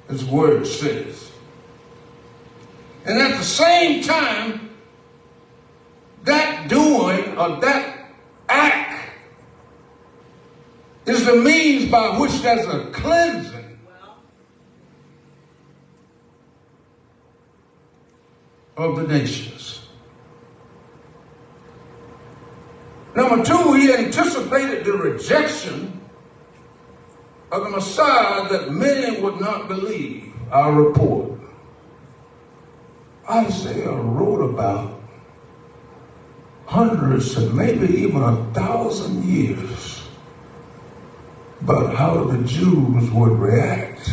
[0.09, 1.30] his word says.
[3.05, 4.70] And at the same time,
[6.24, 8.12] that doing or that
[8.49, 9.11] act
[11.07, 13.60] is the means by which there's a cleansing.
[18.81, 19.83] Of the nations.
[23.14, 26.01] Number two, he anticipated the rejection
[27.53, 31.39] of the Messiah that many would not believe our report.
[33.28, 34.99] Isaiah wrote about
[36.64, 40.01] hundreds and maybe even a thousand years
[41.61, 44.11] about how the Jews would react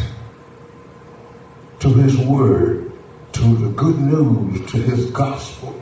[1.80, 2.87] to his word,
[3.38, 5.80] to the good news, to his gospel.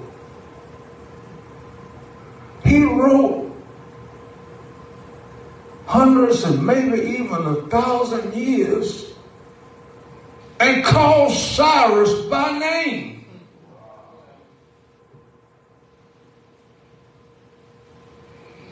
[2.64, 3.52] He wrote
[5.86, 9.14] hundreds and maybe even a thousand years
[10.60, 13.16] and called Cyrus by name.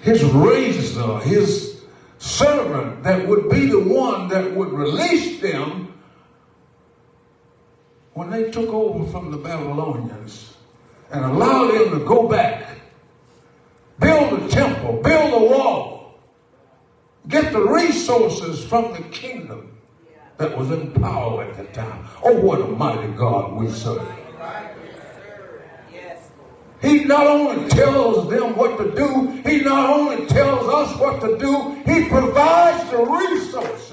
[0.03, 1.81] his razor, his
[2.19, 5.92] servant that would be the one that would release them
[8.13, 10.55] when they took over from the Babylonians
[11.11, 12.79] and allowed them to go back,
[13.99, 16.19] build a temple, build a wall,
[17.27, 19.77] get the resources from the kingdom
[20.37, 22.05] that was in power at the time.
[22.23, 24.07] Oh, what a mighty God we serve.
[26.81, 31.37] He not only tells them what to do, he not only tells us what to
[31.37, 33.92] do, he provides the resources.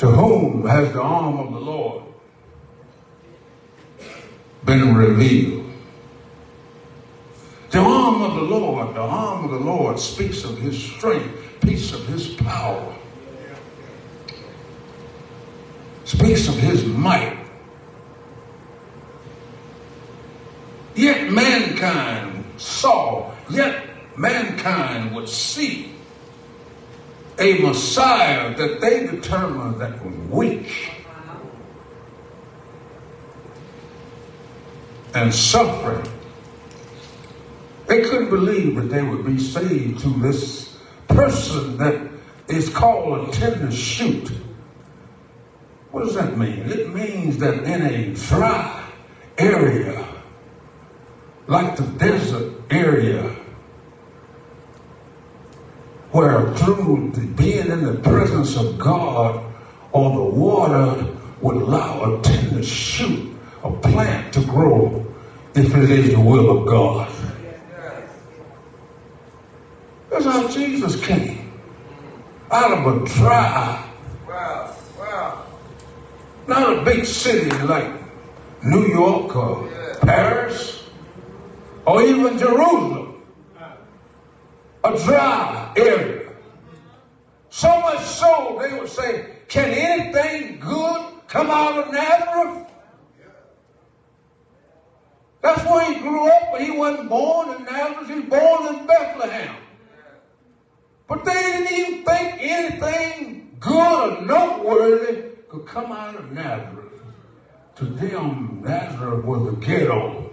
[0.00, 2.02] To whom has the arm of the Lord
[4.64, 5.70] been revealed?
[7.70, 11.92] The arm of the Lord, the arm of the Lord speaks of his strength, speaks
[11.92, 12.96] of his power
[16.10, 17.38] speaks of his might.
[20.96, 23.84] Yet mankind saw, yet
[24.16, 25.94] mankind would see
[27.40, 30.92] a Messiah that they determined that was weak
[35.14, 36.06] and suffering.
[37.86, 40.78] They couldn't believe that they would be saved to this
[41.08, 42.08] person that
[42.46, 44.30] is called a tender shoot
[45.90, 46.70] what does that mean?
[46.70, 48.88] It means that in a dry
[49.38, 50.06] area,
[51.48, 53.36] like the desert area,
[56.12, 59.44] where through being in the presence of God
[59.92, 61.06] or the water
[61.40, 65.06] would allow a tender shoot, a plant to grow
[65.54, 67.12] if it is the will of God.
[70.10, 71.52] That's how Jesus came.
[72.50, 73.90] Out of a dry
[76.50, 77.90] not a big city like
[78.64, 79.70] New York or
[80.02, 80.82] Paris,
[81.86, 83.09] or even Jerusalem,
[84.84, 86.32] a dry area.
[87.50, 92.66] So much so they would say, Can anything good come out of Nazareth?
[95.42, 98.08] That's where he grew up, but he wasn't born in Nazareth.
[98.08, 99.56] He was born in Bethlehem.
[101.08, 106.92] But they didn't even think anything good or noteworthy could come out of Nazareth.
[107.76, 110.29] To them, Nazareth was a ghetto.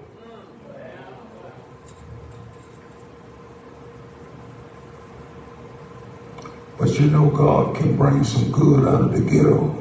[6.78, 9.74] But you know, God can bring some good out of the ghetto.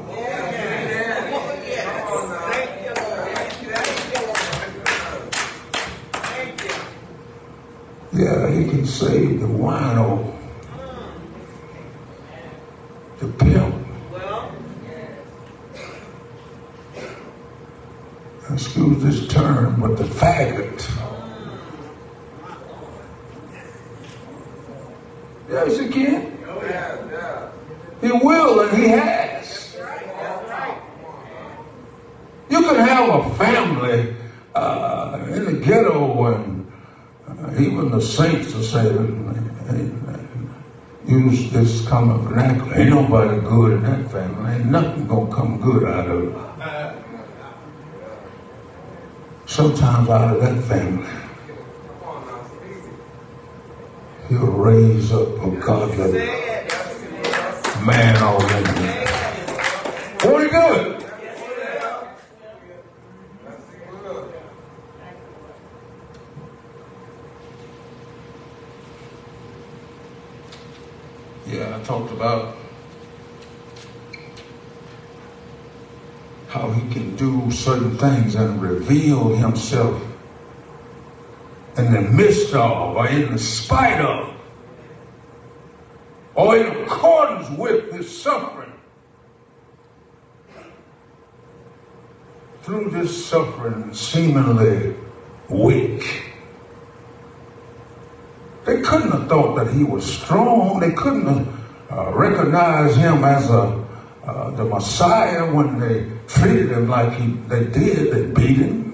[8.13, 10.35] Yeah, he can save the wino,
[13.19, 13.75] the pimp.
[18.49, 20.89] Excuse this term, but the faggot.
[25.47, 26.36] Yes, can.
[28.07, 29.75] He will and he has.
[32.49, 34.15] You can have a family
[34.55, 36.71] uh, in the ghetto and
[37.27, 38.83] uh, even the saints will say,
[39.67, 39.91] hey,
[41.05, 42.77] use this common vernacular.
[42.77, 44.53] Ain't nobody good in that family.
[44.53, 47.03] Ain't nothing gonna come good out of it.
[49.47, 51.09] Sometimes out of that family,
[54.29, 56.46] he'll raise up a godly
[57.87, 58.73] man already.
[60.19, 61.05] Do it?
[71.47, 72.57] Yeah, I talked about
[76.49, 80.03] how he can do certain things and reveal himself
[81.77, 84.36] in the midst of or in spite of
[86.37, 88.71] or in accordance with his suffering.
[92.61, 94.95] Through this suffering, seemingly
[95.49, 96.25] weak.
[98.65, 100.79] They couldn't have thought that he was strong.
[100.79, 101.47] They couldn't have
[101.89, 103.85] uh, recognized him as a
[104.25, 108.11] uh, the Messiah when they treated him like he they did.
[108.11, 108.86] They beat him.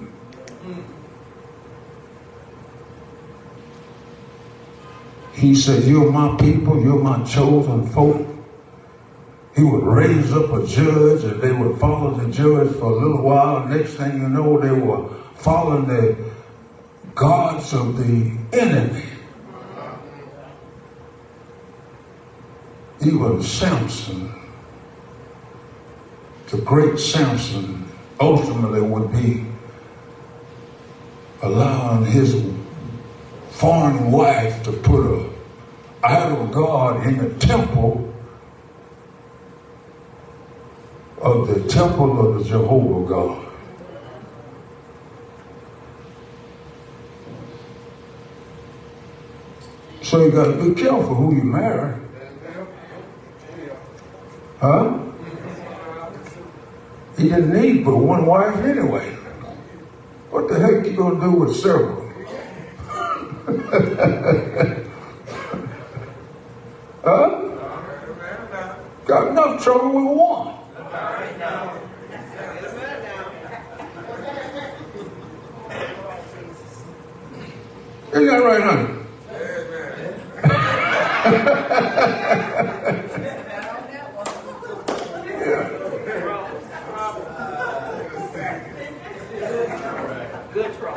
[5.44, 8.26] He said, You're my people, you're my chosen folk.
[9.54, 13.20] He would raise up a judge and they would follow the judge for a little
[13.20, 13.68] while.
[13.68, 16.16] Next thing you know, they were following the
[17.14, 19.04] gods of the enemy.
[23.02, 24.32] Even Samson,
[26.46, 27.86] the great Samson,
[28.18, 29.44] ultimately would be
[31.42, 32.50] allowing his
[33.50, 35.33] foreign wife to put a
[36.04, 38.14] idol god in the temple
[41.24, 43.46] of the temple of the Jehovah God.
[50.02, 51.98] So you got to be careful who you marry.
[54.60, 54.98] Huh?
[57.16, 59.10] He didn't need but one wife anyway.
[60.30, 62.04] What the heck you gonna do with several?
[67.04, 67.40] huh?
[69.04, 70.54] Got enough trouble with one.
[78.12, 79.00] Isn't that right, honey?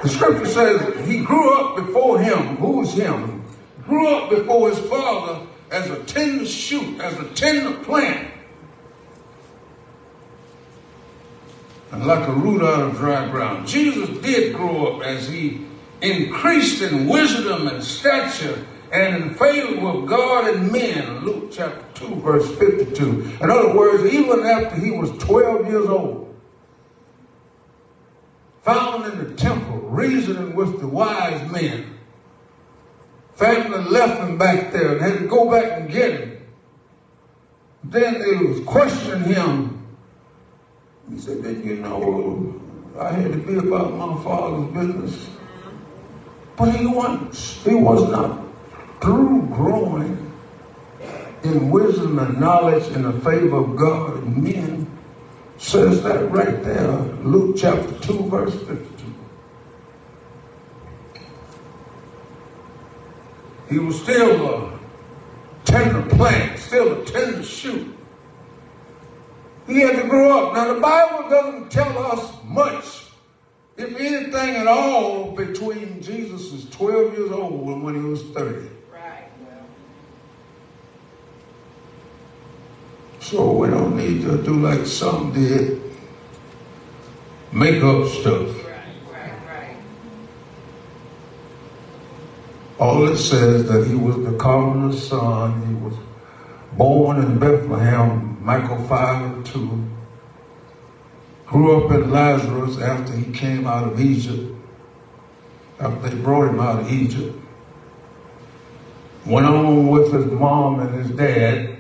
[0.04, 2.58] The scripture says he grew up before him.
[2.58, 3.44] Who is him?
[3.84, 8.32] Grew up before his father as a tender shoot, as a tender plant.
[11.92, 13.68] And like a root out of dry ground.
[13.68, 15.66] Jesus did grow up as he
[16.02, 21.26] increased in wisdom and stature and in favor with God and men.
[21.26, 23.38] Luke chapter 2, verse 52.
[23.42, 26.36] In other words, even after he was 12 years old,
[28.62, 31.97] found in the temple, reasoning with the wise men.
[33.38, 36.38] Family left him back there and had to go back and get him.
[37.84, 39.86] Then they was questioning him.
[41.12, 42.60] He said, Did you know
[43.00, 45.30] I had to be about my father's business?
[46.56, 48.42] But he was, he was not
[49.02, 50.34] through growing
[51.44, 55.00] in wisdom and knowledge and the favor of God and men
[55.58, 56.92] says that right there,
[57.24, 58.97] Luke chapter 2, verse 52.
[63.70, 64.80] He was still a
[65.66, 67.94] tender plant, still a tender shoot.
[69.68, 70.54] He had to grow up.
[70.54, 73.04] Now, the Bible doesn't tell us much,
[73.76, 78.70] if anything at all, between Jesus is 12 years old and when he was 30.
[78.92, 79.30] Right.
[83.20, 85.82] So we don't need to do like some did,
[87.52, 88.48] make up stuff.
[88.48, 88.78] Right,
[89.12, 89.78] right, right.
[92.80, 95.66] All it says that he was the carpenter's son.
[95.66, 95.96] He was
[96.74, 99.84] born in Bethlehem, Micah 5 and 2.
[101.48, 104.54] Grew up in Nazareth after he came out of Egypt,
[105.80, 107.36] after they brought him out of Egypt.
[109.26, 111.78] Went on with his mom and his dad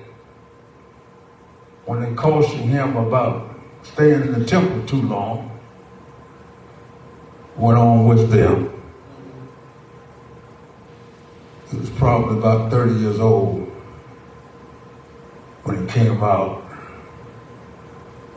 [1.85, 5.59] when they cautioned him about staying in the temple too long.
[7.55, 8.76] Went on with them.
[11.71, 13.67] He was probably about 30 years old
[15.63, 16.63] when he came out.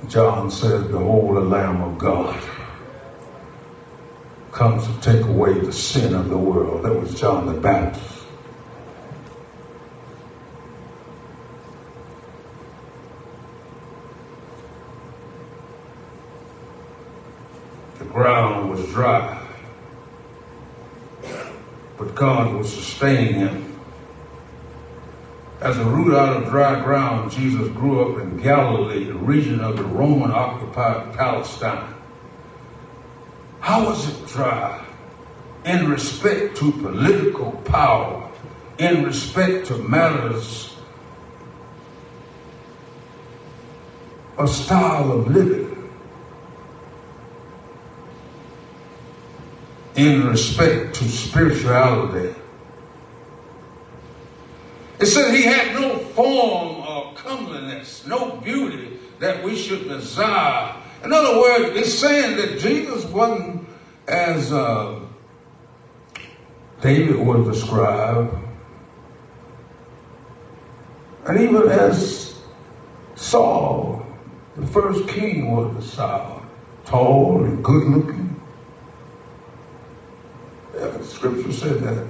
[0.08, 2.42] John says, Behold the Lamb of God
[4.50, 6.84] comes to take away the sin of the world.
[6.84, 8.04] That was John the Baptist.
[17.98, 19.39] The ground was dry
[22.00, 23.78] but God would sustain him.
[25.60, 29.76] As a root out of dry ground, Jesus grew up in Galilee, the region of
[29.76, 31.94] the Roman occupied Palestine.
[33.60, 34.82] How was it dry?
[35.66, 38.30] In respect to political power,
[38.78, 40.74] in respect to matters
[44.38, 45.79] of style of living.
[49.96, 52.34] In respect to spirituality.
[55.00, 60.76] It said he had no form of comeliness, no beauty that we should desire.
[61.02, 63.66] In other words, it's saying that Jesus wasn't
[64.06, 65.00] as uh,
[66.82, 68.34] David was described,
[71.26, 72.38] and even as
[73.14, 74.04] Saul,
[74.56, 76.44] the first king, was described,
[76.84, 78.19] tall and good looking.
[81.10, 82.06] Scripture said that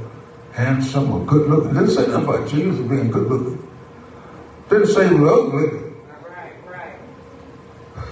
[0.53, 1.75] handsome or good looking.
[1.75, 3.69] Didn't say nothing about Jesus being good looking.
[4.69, 5.87] Didn't say he was ugly.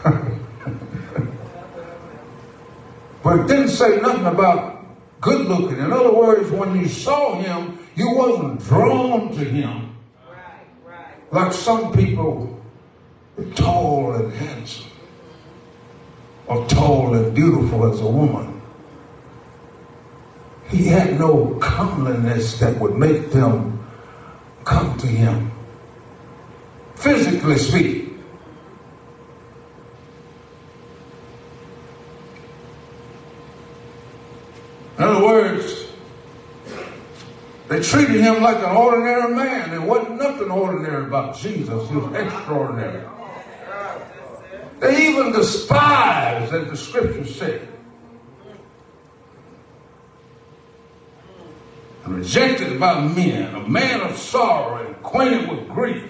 [3.22, 4.86] But it didn't say nothing about
[5.20, 5.78] good looking.
[5.78, 9.94] In other words, when you saw him, you wasn't drawn to him
[10.26, 10.36] Right,
[10.86, 11.32] right.
[11.32, 12.58] like some people
[13.54, 14.86] tall and handsome
[16.46, 18.57] or tall and beautiful as a woman.
[20.68, 23.86] He had no comeliness that would make them
[24.64, 25.50] come to him.
[26.94, 28.22] Physically speaking.
[34.98, 35.86] In other words,
[37.68, 39.70] they treated him like an ordinary man.
[39.70, 41.88] There wasn't nothing ordinary about Jesus.
[41.88, 43.06] He was extraordinary.
[44.80, 47.68] They even despised, as the scripture said,
[52.10, 56.04] rejected by men, a man of sorrow and acquainted with grief.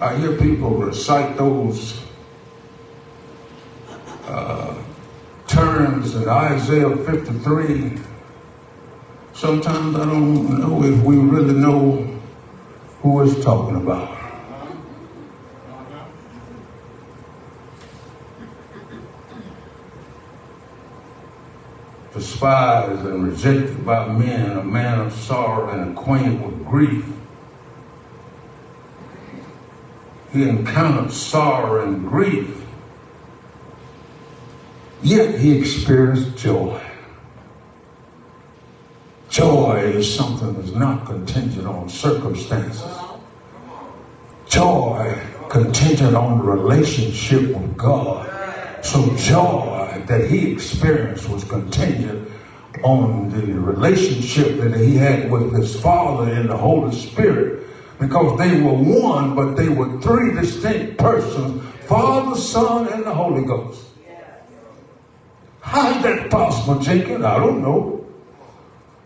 [0.00, 2.00] I hear people recite those
[4.26, 4.74] uh,
[5.46, 7.98] terms in Isaiah 53.
[9.32, 12.20] Sometimes I don't know if we really know
[13.00, 14.15] who is talking about.
[22.16, 27.04] Despised and rejected by men, a man of sorrow and acquainted with grief.
[30.32, 32.64] He encountered sorrow and grief,
[35.02, 36.82] yet he experienced joy.
[39.28, 42.96] Joy is something that's not contingent on circumstances.
[44.48, 48.26] Joy contingent on relationship with God.
[48.82, 49.75] So joy
[50.06, 52.28] that he experienced was contingent
[52.82, 57.66] on the relationship that he had with his Father and the Holy Spirit
[57.98, 63.44] because they were one, but they were three distinct persons Father, Son, and the Holy
[63.44, 63.80] Ghost.
[65.60, 67.24] How is that possible, Jacob?
[67.24, 68.04] I don't know.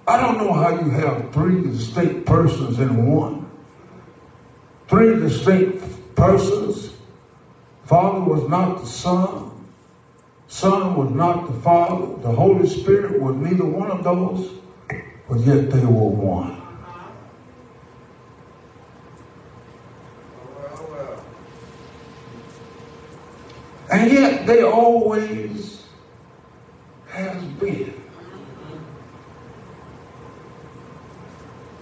[0.07, 3.51] I don't know how you have three distinct persons in one.
[4.89, 5.85] Three distinct
[6.17, 6.95] persons.
[7.85, 9.40] Father was not the Son.
[10.51, 14.51] Son was not the Father, the Holy Spirit was neither one of those,
[15.29, 16.61] but yet they were one.
[23.93, 25.87] And yet they always
[27.07, 27.95] has been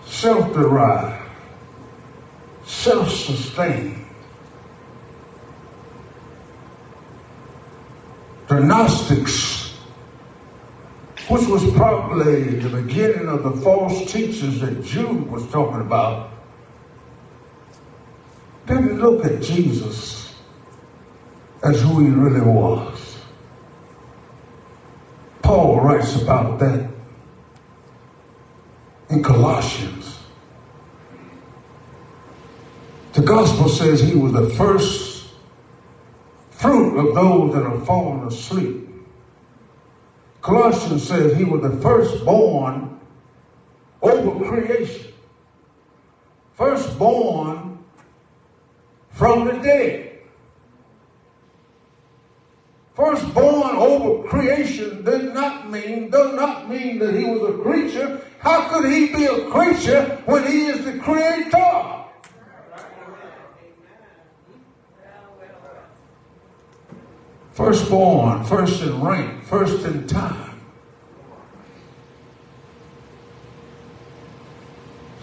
[0.04, 1.26] self-derived,
[2.66, 3.97] self-sustained.
[8.60, 9.74] Gnostics,
[11.28, 16.32] which was probably the beginning of the false teachers that Jude was talking about,
[18.66, 20.34] didn't look at Jesus
[21.62, 23.18] as who he really was.
[25.42, 26.90] Paul writes about that
[29.10, 30.18] in Colossians.
[33.14, 35.07] The gospel says he was the first
[36.58, 38.88] fruit of those that have fallen asleep.
[40.42, 42.98] Colossians says he was the firstborn
[44.02, 45.12] over creation.
[46.54, 47.78] Firstborn
[49.10, 50.18] from the dead.
[52.94, 58.20] Firstborn over creation did not mean, does not mean that he was a creature.
[58.40, 62.04] How could he be a creature when he is the creator?
[67.58, 70.60] Firstborn, first in rank, first in time.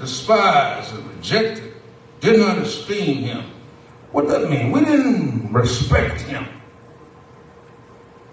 [0.01, 1.73] Despised and rejected,
[2.19, 3.45] did not esteem him.
[4.11, 4.73] What that mean?
[4.73, 6.45] We didn't respect him.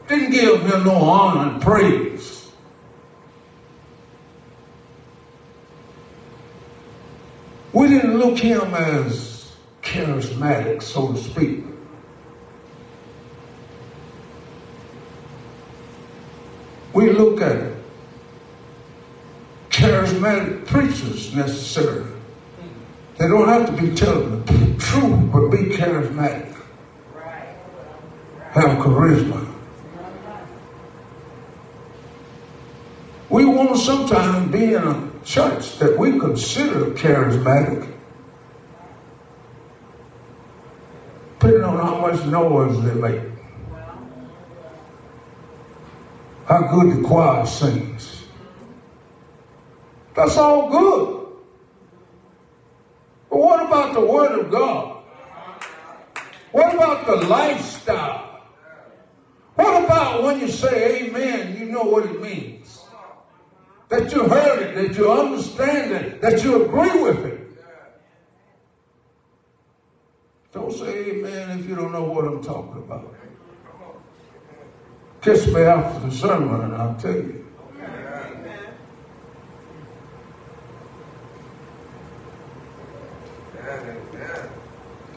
[0.08, 2.50] Didn't give him no honor and praise.
[7.72, 11.71] We didn't look him as charismatic, so to speak.
[16.92, 17.72] We look at
[19.70, 22.10] charismatic preachers necessarily.
[23.18, 26.54] They don't have to be telling the truth, but be charismatic.
[28.52, 29.48] Have charisma.
[33.30, 37.90] We want to sometimes be in a church that we consider charismatic,
[41.38, 43.31] depending on how much noise they make,
[46.52, 48.24] how good the choir sings.
[50.14, 51.28] That's all good.
[53.30, 55.02] But what about the Word of God?
[56.50, 58.42] What about the lifestyle?
[59.54, 62.84] What about when you say amen, you know what it means?
[63.88, 67.40] That you heard it, that you understand it, that you agree with it.
[70.52, 73.21] Don't say amen if you don't know what I'm talking about.
[75.22, 77.46] Kiss me after the sermon and I'll tell you.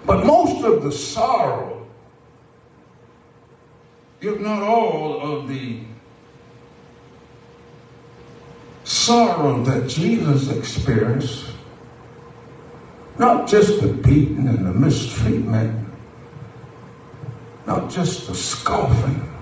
[0.06, 1.88] But most of the sorrow,
[4.22, 5.80] if not all of the
[8.84, 11.46] sorrow that Jesus experienced,
[13.18, 15.88] not just the beating and the mistreatment,
[17.66, 19.35] not just the scoffing,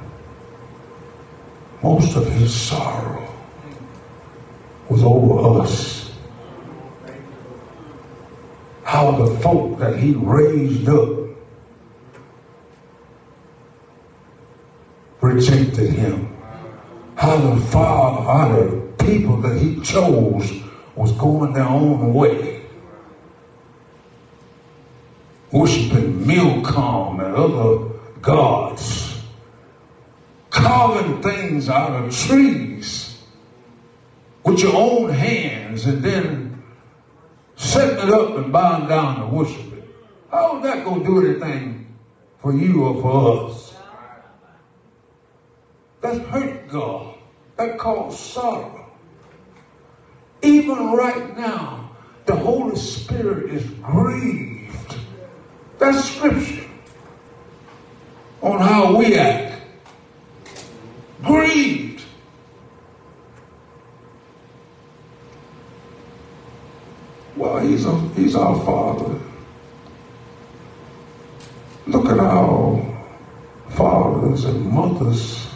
[1.83, 3.27] most of his sorrow
[4.87, 6.11] was over us.
[8.83, 11.09] How the folk that he raised up
[15.19, 16.33] rejected him.
[17.15, 20.63] How the how the people that he chose
[20.95, 22.61] was going their own way.
[25.51, 27.89] Worshiping Milcom and other
[28.21, 29.02] gods.
[30.63, 33.21] Carving things out of trees
[34.45, 36.63] with your own hands and then
[37.55, 39.83] setting it up and bowing down to worship it.
[40.31, 41.93] How is that going to do anything
[42.39, 43.75] for you or for us?
[46.01, 47.17] That hurt God.
[47.57, 48.91] That caused sorrow.
[50.41, 51.91] Even right now,
[52.25, 54.97] the Holy Spirit is grieved.
[55.77, 56.69] That's scripture
[58.41, 59.52] on how we act.
[61.23, 62.03] Grieved.
[67.37, 69.19] Well, he's, a, he's our Father.
[71.87, 73.07] Look at our
[73.69, 75.47] fathers and mothers,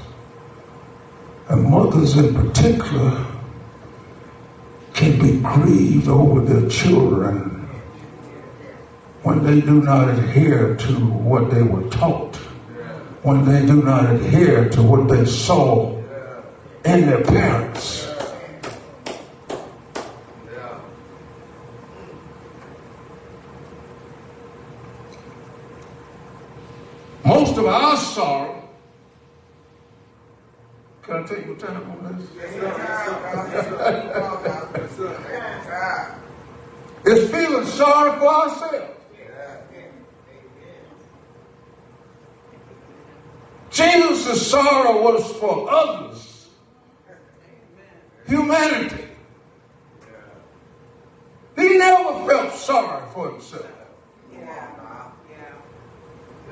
[1.50, 3.26] and mothers in particular,
[4.94, 7.68] can be grieved over their children
[9.24, 12.37] when they do not adhere to what they were taught
[13.24, 15.96] when they do not adhere to what they saw
[16.86, 18.08] in their parents.
[27.26, 28.70] Most of our sorrow,
[31.04, 32.30] can I take your time on this?
[37.06, 38.97] Is feeling sorry for ourselves.
[43.78, 46.48] Jesus' sorrow was for others,
[48.28, 49.04] humanity.
[51.56, 53.68] He never felt sorry for himself.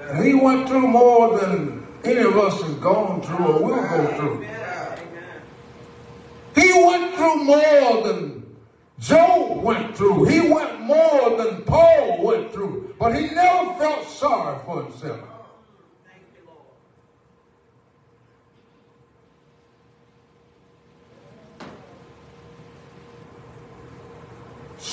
[0.01, 4.17] And he went through more than any of us has gone through or will go
[4.17, 4.47] through.
[6.53, 8.55] He went through more than
[8.99, 10.26] Job went through.
[10.26, 12.93] He went more than Paul went through.
[12.99, 15.35] But he never felt sorry for himself.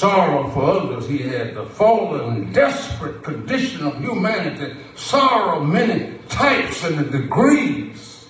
[0.03, 1.07] Sorrow for others.
[1.07, 8.29] He had the fallen, and desperate condition of humanity, sorrow many types and degrees.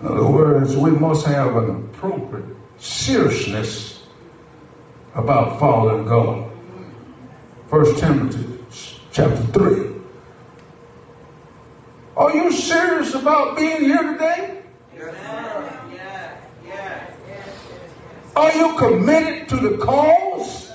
[0.00, 4.04] In other words, we must have an appropriate seriousness
[5.16, 6.48] about fallen God.
[7.68, 8.46] First Timothy
[9.10, 9.90] chapter 3.
[12.16, 14.62] Are you serious about being here today?
[18.34, 20.72] Are you committed to the cause?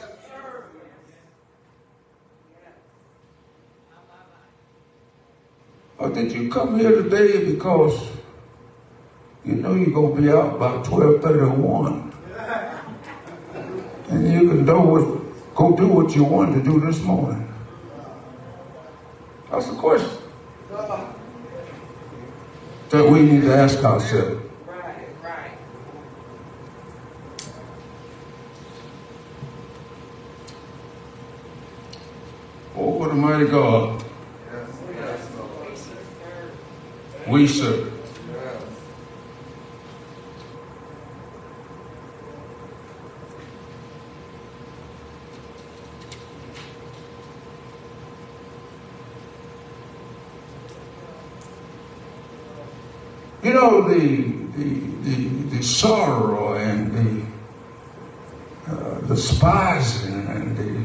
[5.98, 8.10] Or did you come here today because
[9.44, 12.14] you know you're going to be out by 1231?
[14.10, 17.44] And you can do what, go do what you wanted to do this morning.
[19.50, 20.18] That's the question
[22.90, 24.47] that we need to ask ourselves.
[33.38, 34.03] A mighty God
[37.27, 37.93] we serve.
[53.43, 53.99] You know, the,
[54.57, 56.91] the, the, the sorrow and
[58.65, 60.77] the, uh, the despising and the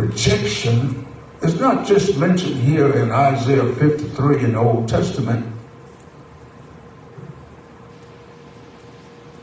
[0.00, 1.06] rejection
[1.42, 5.46] is not just mentioned here in Isaiah 53 in the Old Testament.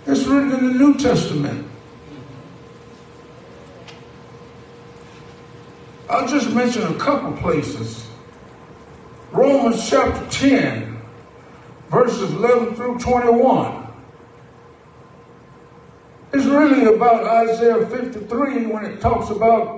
[0.06, 1.68] It's written in the New Testament.
[6.10, 8.08] I'll just mention a couple places.
[9.32, 10.98] Romans chapter 10,
[11.90, 13.88] verses 11 through 21.
[16.34, 19.78] It's really about Isaiah 53 when it talks about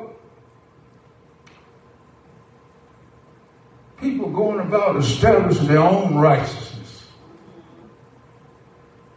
[4.00, 7.08] people going about establishing their own righteousness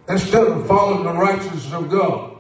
[0.08, 2.36] instead of following the righteousness of God.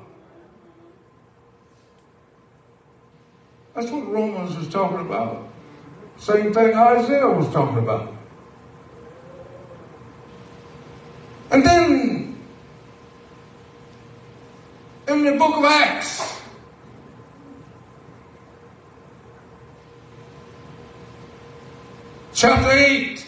[3.74, 5.46] That's what Romans is talking about.
[6.16, 8.14] Same thing Isaiah was talking about.
[11.50, 12.40] And then
[15.08, 16.41] in the book of Acts,
[22.42, 23.24] chapter 8.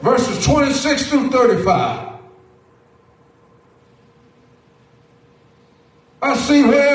[0.00, 2.20] Verses 26 through 35.
[6.22, 6.93] I see where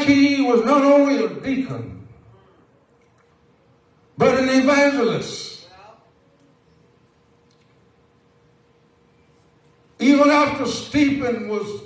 [0.00, 2.06] he was not only a deacon,
[4.16, 5.68] but an evangelist.
[9.98, 11.82] Even after Stephen was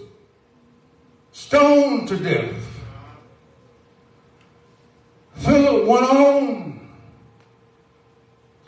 [1.33, 2.55] stoned to death,
[5.35, 6.89] Philip went on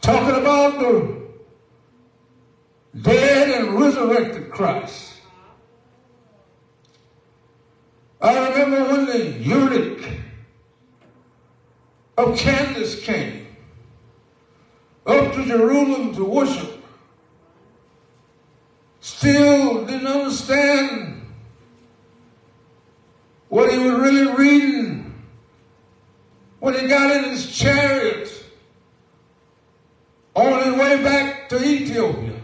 [0.03, 1.19] talking about the
[3.01, 5.15] dead and resurrected Christ.
[8.21, 8.33] I
[9.09, 10.05] the eunuch
[12.17, 13.47] of Candace came
[15.07, 16.85] up to Jerusalem to worship,
[19.01, 21.27] still didn't understand
[23.49, 25.25] what he was really reading
[26.61, 28.31] when he got in his chariot
[30.35, 32.35] on his way back to Ethiopia.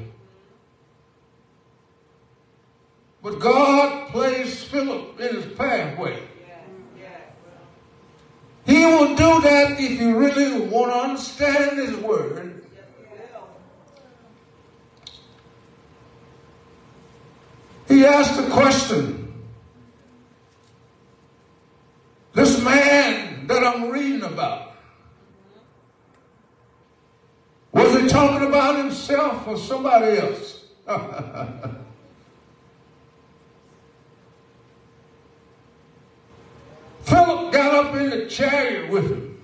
[3.22, 6.22] But God placed Philip in his pathway.
[8.66, 12.64] He will do that if you really want to understand his word.
[17.88, 19.20] He asked the question.
[22.32, 24.72] This man that I'm reading about,
[27.70, 28.76] was he talking about
[29.44, 30.64] himself or somebody else?
[37.02, 39.42] Philip got up in the chariot with him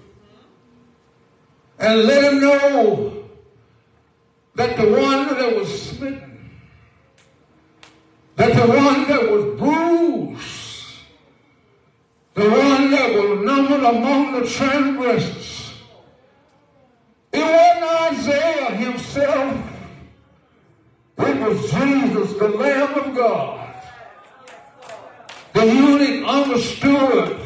[1.79, 3.25] and let him know
[4.55, 6.51] that the one that was smitten,
[8.37, 10.97] that the one that was bruised,
[12.35, 15.73] the one that was numbered among the transgressors,
[17.33, 19.70] it wasn't Isaiah himself.
[21.41, 23.75] Was Jesus, the Lamb of God.
[25.55, 27.41] The eunuch understood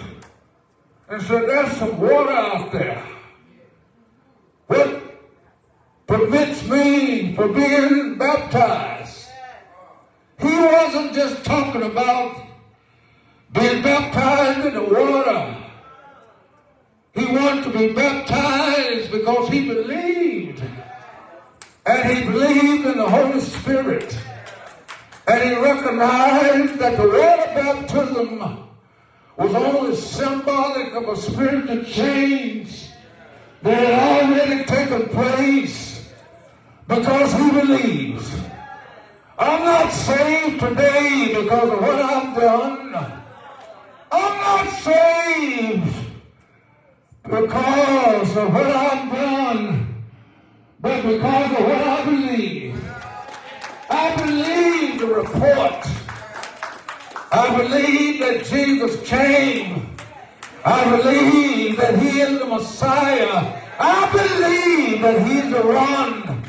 [1.08, 3.02] and said, There's some water out there.
[4.66, 5.00] What
[6.08, 9.28] permits me for being baptized?
[10.40, 12.36] He wasn't just talking about
[13.52, 15.56] being baptized in the water.
[17.14, 20.34] He wanted to be baptized because he believed.
[21.86, 24.19] And he believed in the Holy Spirit.
[25.27, 28.69] And he recognized that the water baptism
[29.36, 32.89] was only symbolic of a spiritual change
[33.62, 36.12] that had already taken place
[36.86, 38.35] because he believes.
[39.39, 42.94] I'm not saved today because of what I've done.
[44.12, 45.94] I'm not saved
[47.24, 49.84] because of what I've done,
[50.85, 52.85] but because of what I believe.
[53.89, 55.86] I believe the report.
[57.32, 59.97] I believe that Jesus came.
[60.62, 63.62] I believe that he is the Messiah.
[63.78, 66.43] I believe that he's the one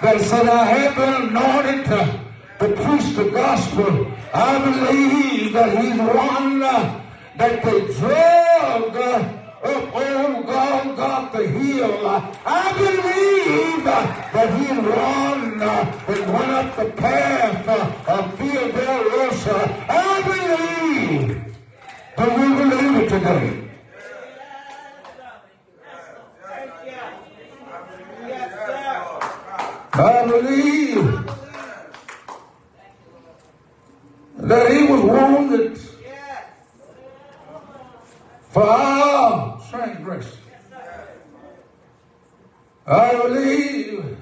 [0.00, 2.20] that said, I have been anointed to,
[2.60, 4.10] to preach the gospel.
[4.32, 12.06] I believe that he's the one that they drug uh, up old Golgotha Hill.
[12.44, 19.86] I believe that he run uh, and went up the path of Dolorosa.
[19.88, 21.44] I believe.
[22.16, 23.60] Do we believe it today?
[29.96, 31.30] I believe
[34.36, 35.78] that he was wounded
[38.50, 40.38] for our transgression.
[42.86, 44.16] I believe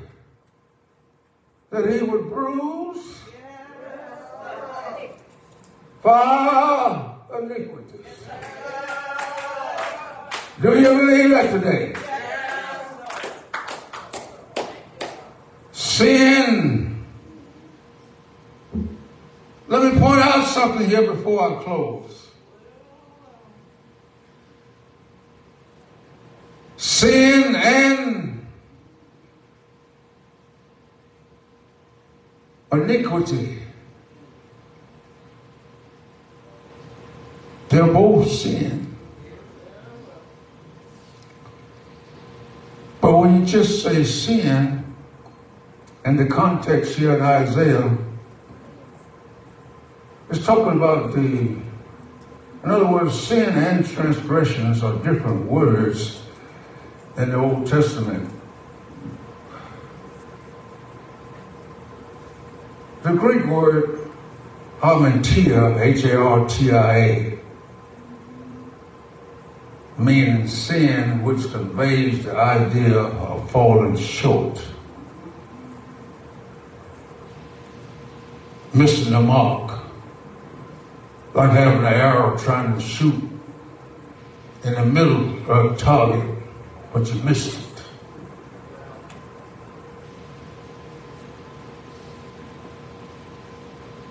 [1.70, 3.18] that he would bruise
[6.00, 8.06] for iniquities.
[10.60, 11.94] Do you believe that today?
[15.72, 17.04] Sin.
[19.66, 22.21] Let me point out something here before I close.
[27.02, 28.46] Sin and
[32.70, 33.58] iniquity.
[37.70, 38.94] They're both sin.
[43.00, 44.94] But when you just say sin,
[46.04, 47.98] in the context here in Isaiah,
[50.30, 51.64] it's talking about the, in
[52.62, 56.21] other words, sin and transgressions are different words
[57.16, 58.28] in the Old Testament.
[63.02, 64.10] The Greek word
[64.80, 67.38] hamartia, H-A-R-T-I-A,
[69.98, 74.60] means sin which conveys the idea of falling short.
[78.72, 79.80] Missing the mark.
[81.34, 83.14] Like having an arrow trying to shoot
[84.64, 86.31] in the middle of a target,
[86.92, 87.82] but you missed it.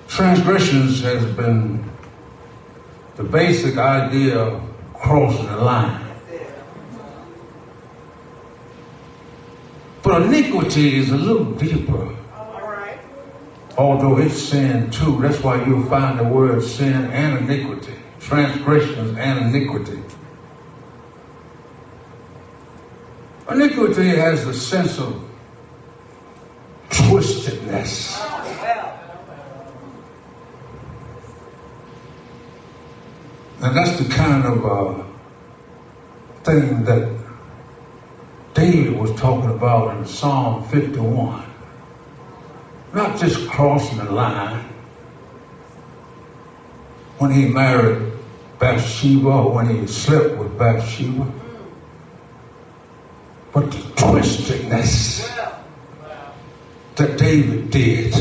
[0.08, 1.84] Transgressions has been
[3.16, 4.64] the basic idea of
[4.94, 6.08] crossing the line.
[10.04, 12.16] But iniquity is a little deeper.
[13.78, 15.22] Although it's sin too.
[15.22, 17.94] That's why you'll find the word sin and iniquity.
[18.20, 20.00] transgressions and iniquity.
[23.50, 25.22] Iniquity has the sense of
[26.90, 28.20] twistedness.
[33.62, 35.04] And that's the kind of uh,
[36.44, 37.16] thing that
[38.54, 41.44] David was talking about in Psalm 51.
[42.94, 44.66] Not just crossing the line
[47.20, 48.12] when he married
[48.58, 51.32] Bathsheba or when he slept with Bathsheba,
[53.54, 55.28] but the twistedness
[56.96, 58.14] that David did.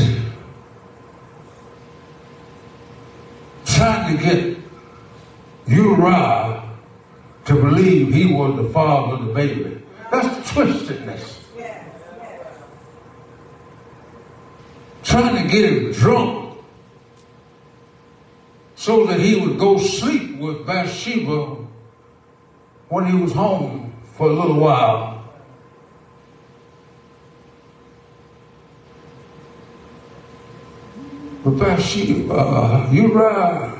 [3.65, 4.57] Trying to get
[5.67, 6.63] Uriah
[7.45, 9.81] to believe he was the father of the baby.
[10.11, 11.37] That's the twistedness.
[15.03, 16.57] Trying to get him drunk
[18.75, 21.57] so that he would go sleep with Bathsheba
[22.89, 25.10] when he was home for a little while.
[31.43, 33.77] But Bathsheba, Uriah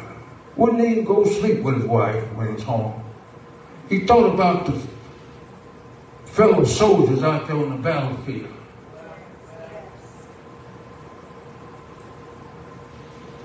[0.56, 3.04] wouldn't even go sleep with his wife when he was home.
[3.88, 4.82] He thought about the
[6.26, 8.48] fellow soldiers out there on the battlefield.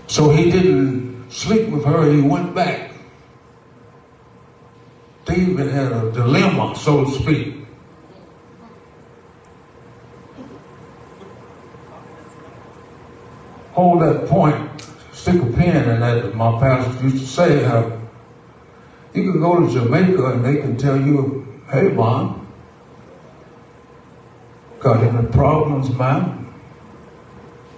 [0.07, 2.93] So he didn't sleep with her, he went back.
[5.27, 7.66] David had a dilemma, so to speak.
[13.77, 14.83] Hold that point,
[15.13, 17.63] stick a pin in that, my pastor used to say.
[17.67, 17.91] Uh,
[19.13, 22.47] you can go to Jamaica and they can tell you, hey, mom,
[24.81, 26.51] got any problems, man?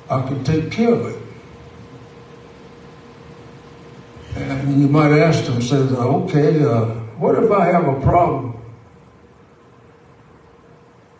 [0.08, 1.22] I can take care of it.
[4.36, 6.84] And you might ask them, says, okay, uh,
[7.18, 8.56] what if I have a problem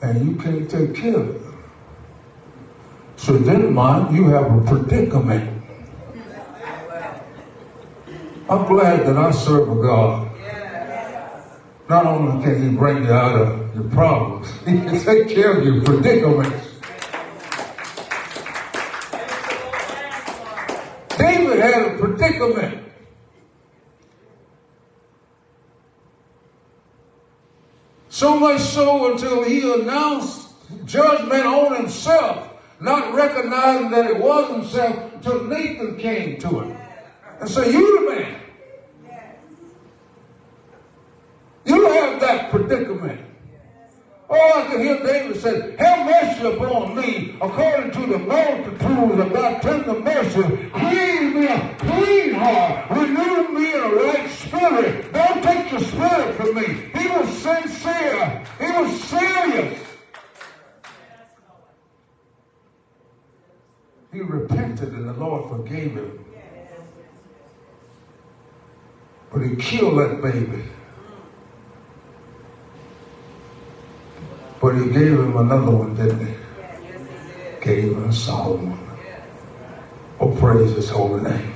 [0.03, 1.38] and you can't take care of it?
[3.19, 5.63] So then, mind, you have a predicament.
[8.49, 10.31] I'm glad that I serve a God.
[11.91, 15.65] Not only can He bring you out of your problems, He can take care of
[15.65, 16.67] your predicaments.
[21.19, 22.85] David had a predicament.
[28.09, 30.49] So much so until he announced
[30.85, 32.49] judgment on himself,
[32.81, 36.77] not recognizing that it was himself, until Nathan came to him
[37.41, 38.41] and said, You the man.
[41.65, 43.21] You have that predicament.
[44.31, 49.33] Oh, I can hear David say, Have mercy upon me according to the multitude of
[49.33, 50.71] thy tender mercy.
[50.71, 52.91] Clean me a clean heart.
[52.91, 55.13] Renew me a right spirit.
[55.13, 56.91] Don't take your spirit from me.
[56.95, 58.45] He was sincere.
[58.61, 59.88] He was serious.
[64.13, 66.25] He repented and the Lord forgave him.
[69.31, 70.65] But he killed that baby.
[74.61, 76.35] But he gave him another one, didn't he?
[77.61, 78.79] Gave him Solomon.
[80.19, 81.55] Oh, praise his holy name.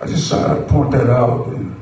[0.00, 1.80] I just thought I'd point that out and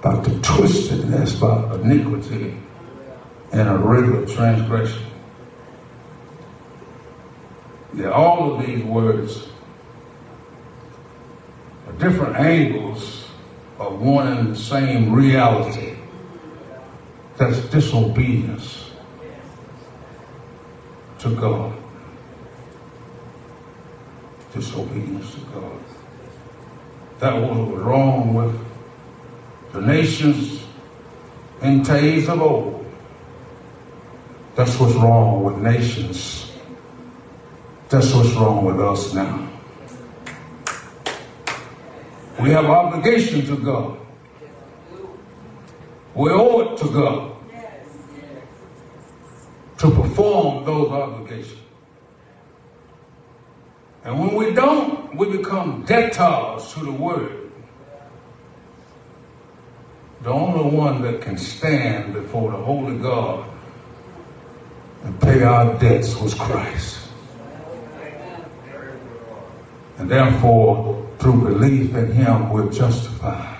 [0.00, 2.56] about the twistedness, about iniquity
[3.52, 5.07] and a regular transgression.
[7.98, 9.48] Yeah, all of these words
[11.88, 13.26] are different angles
[13.80, 15.96] of one and the same reality.
[17.38, 18.92] That's disobedience
[21.18, 21.76] to God.
[24.54, 25.80] Disobedience to God.
[27.18, 28.64] That was wrong with
[29.72, 30.62] the nations
[31.62, 32.86] in days of old.
[34.54, 36.47] That's what's wrong with nations.
[37.88, 39.48] That's what's wrong with us now.
[42.38, 43.98] We have obligation to God.
[46.14, 47.36] We owe it to God
[49.78, 51.60] to perform those obligations.
[54.04, 57.50] And when we don't, we become debtors to the word.
[60.22, 63.48] The only one that can stand before the holy God
[65.04, 66.97] and pay our debts was Christ.
[69.98, 73.56] And therefore, through belief in him, we're justified.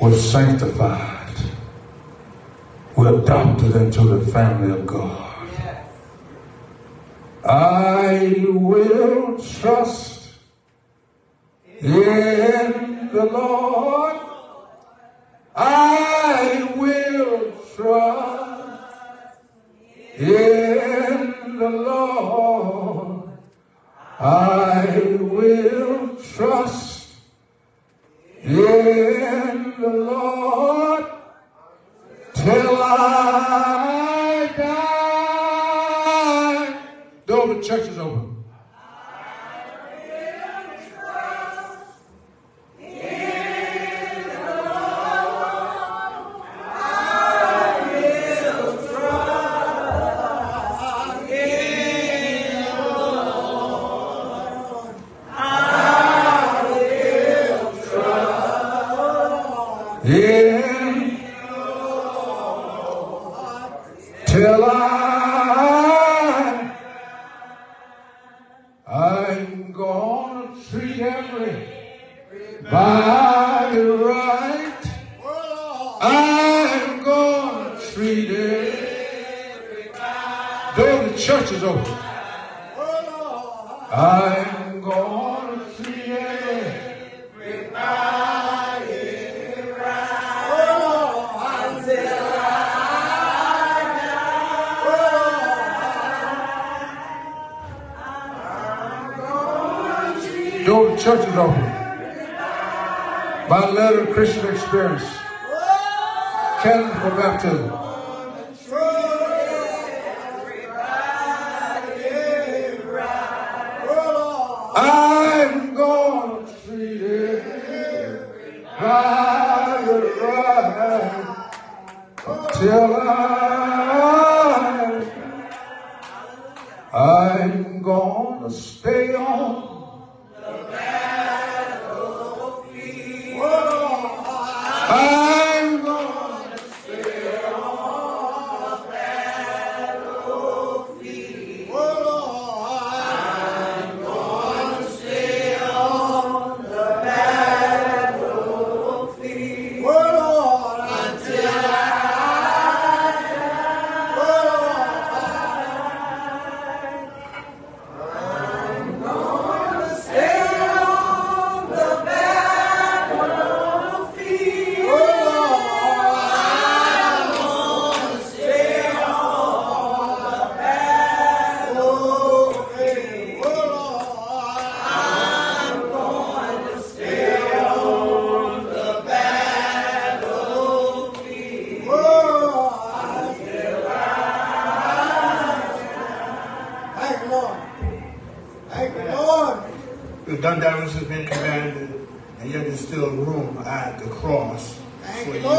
[0.00, 1.36] We're sanctified.
[2.96, 5.30] We're adopted into the family of God.
[7.44, 10.14] I will trust
[11.80, 14.16] In the Lord
[15.54, 19.38] I will trust.
[20.16, 20.63] In
[24.24, 27.10] I will trust.
[28.42, 29.13] In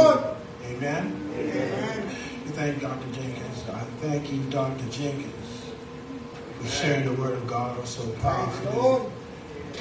[0.05, 0.19] Lord.
[0.65, 1.31] Amen.
[1.35, 2.07] Amen.
[2.45, 3.11] We thank Dr.
[3.11, 3.63] Jenkins.
[3.69, 4.85] I thank you, Dr.
[4.89, 5.71] Jenkins,
[6.59, 9.11] for sharing the word of God so powerfully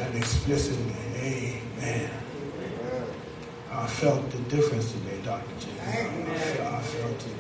[0.01, 0.97] and explicitly.
[1.17, 2.11] Amen.
[3.71, 5.47] I felt the difference today, Dr.
[5.61, 6.31] Jenkins.
[6.31, 7.37] I, felt, I felt it.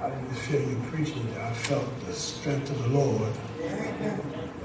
[0.00, 1.28] I didn't feel you preaching.
[1.40, 3.32] I felt the strength of the Lord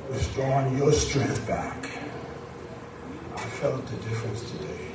[0.10, 1.90] restoring your strength back.
[3.36, 4.91] I felt the difference today.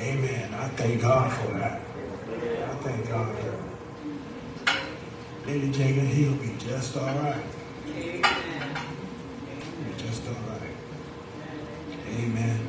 [0.00, 0.54] Amen.
[0.54, 1.80] I thank God for that.
[2.30, 4.80] I thank God for that.
[5.46, 7.42] Lady Jenkins, he'll be just all right.
[7.84, 8.22] Be
[9.98, 10.74] just all right.
[12.18, 12.60] Amen.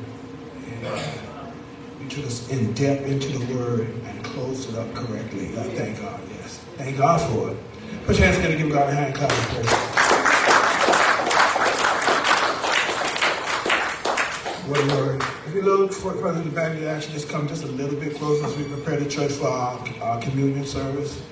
[0.72, 1.54] Amen.
[2.02, 5.56] You took us in depth into the word and closed it up correctly.
[5.56, 6.58] I thank God, yes.
[6.76, 7.56] Thank God for it.
[8.04, 9.70] Put your hands together, give God a hand clap of praise.
[14.68, 15.11] What a word.
[15.62, 18.64] Look for the back, you actually just come just a little bit closer as we
[18.64, 21.22] prepare the church for our, our communion service.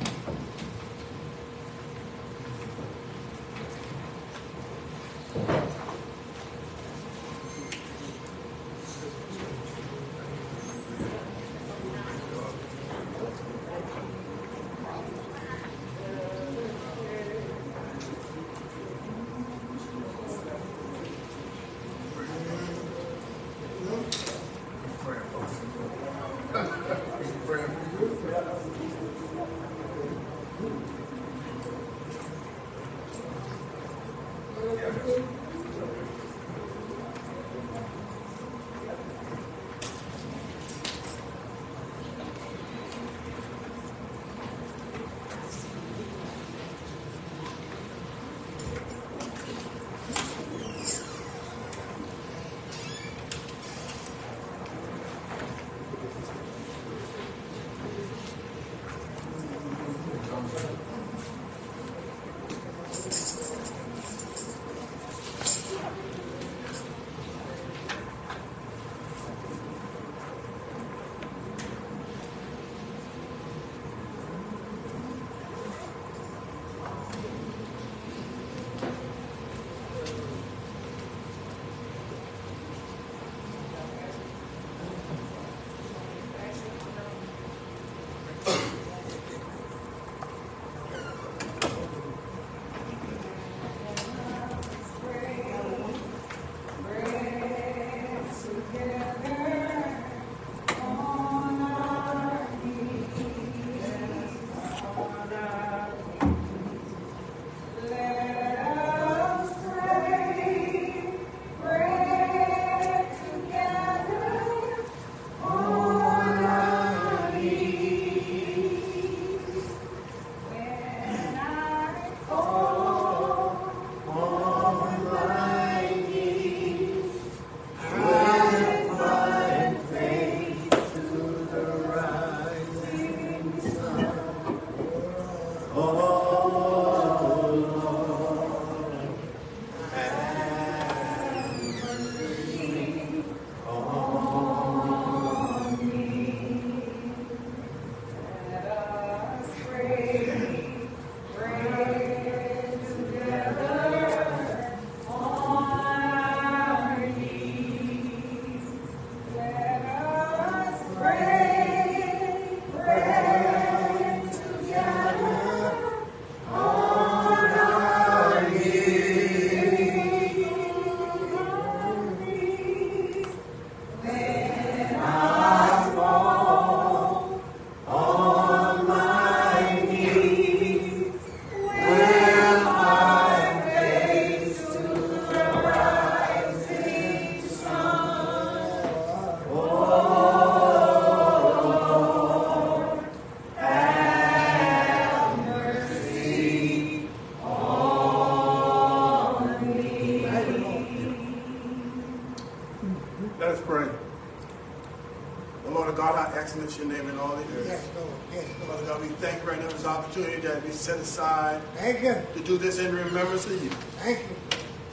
[206.70, 207.66] How your name in all the earth.
[207.66, 208.08] Yes, Lord.
[208.32, 208.70] Yes, Lord.
[208.70, 212.02] Father God, we thank you right now for this opportunity that we set aside Thank
[212.02, 212.14] you.
[212.34, 213.70] to do this in remembrance of you.
[213.70, 214.36] Thank you.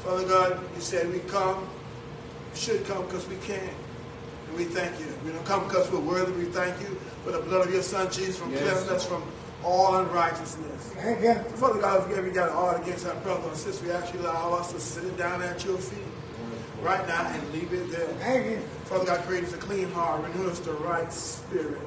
[0.04, 1.68] Father God, you said we come,
[2.54, 3.70] we should come because we can.
[4.48, 5.06] And we thank you.
[5.26, 6.32] We don't come because we're worthy.
[6.34, 8.62] We thank you for the blood of your son Jesus from Yes.
[8.64, 9.24] cleansing us from
[9.64, 10.94] all unrighteousness.
[10.96, 11.34] Thank you.
[11.50, 14.22] So Father God, if we got all against our brother and sister, we ask you
[14.22, 16.04] to allow us to sit it down at your feet
[16.82, 18.08] right now and leave it there.
[18.20, 18.58] Thank you.
[18.86, 21.82] Father God, create us a clean heart, renew us the right spirit.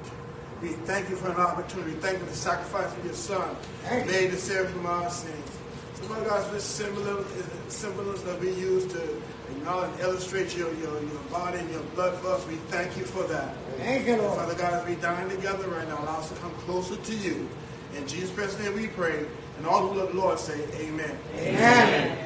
[0.62, 1.92] We thank you for an opportunity.
[1.92, 4.12] Thank you for the sacrifice of your son Thank you.
[4.12, 5.58] made to save from our sins.
[5.94, 7.24] So Father God, this symbolism,
[7.68, 12.18] symbolism that we use to acknowledge and illustrate your, your, your body and your blood
[12.18, 13.54] for us, we thank you for that.
[13.78, 14.38] Thank you, Lord.
[14.38, 17.48] Father God, as we dine together right now, allow us to come closer to you.
[17.96, 19.24] In Jesus Christ's name we pray.
[19.58, 21.18] And all who love the Lord say, Amen.
[21.36, 22.18] Amen.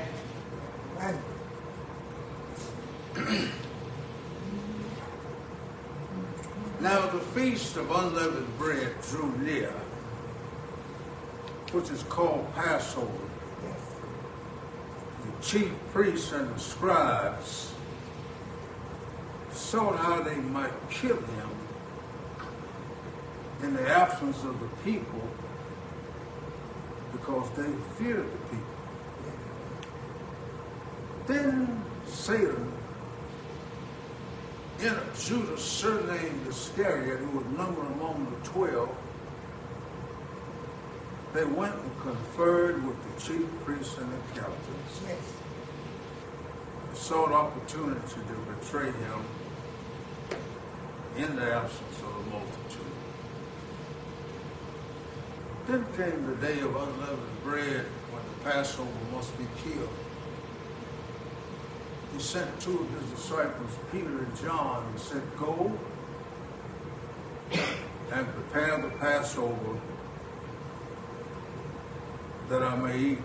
[0.99, 1.19] Amen.
[6.81, 9.73] Now the feast of unleavened bread drew near,
[11.73, 13.09] which is called Passover.
[15.23, 17.73] The chief priests and the scribes
[19.51, 21.51] sought how they might kill him
[23.63, 25.23] in the absence of the people
[27.13, 28.75] because they feared the people.
[31.27, 32.74] Then Satan
[34.85, 38.95] Judas, surnamed Iscariot, who was numbered among the twelve.
[41.33, 45.33] They went and conferred with the chief priests and the captains, Yes.
[46.93, 49.25] sought opportunity to betray him
[51.17, 52.81] in the absence of the multitude.
[55.67, 59.89] Then came the day of unleavened bread when the Passover must be killed.
[62.15, 65.77] He sent two of his disciples, Peter and John, and said, Go
[68.13, 69.81] and prepare the Passover
[72.49, 73.19] that I may eat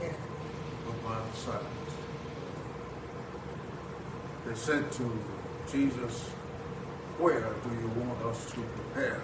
[0.00, 1.66] with my disciples.
[4.44, 5.18] They said to
[5.70, 6.28] Jesus,
[7.18, 9.22] Where do you want us to prepare?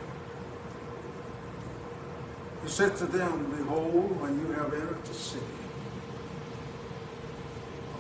[2.63, 5.45] He said to them, Behold, when you have entered the city,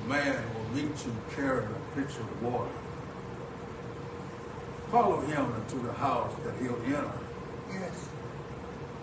[0.04, 0.92] a man you
[1.34, 2.70] carrying a pitcher of water.
[4.90, 7.10] Follow him into the house that he'll enter.
[7.70, 8.08] Yes.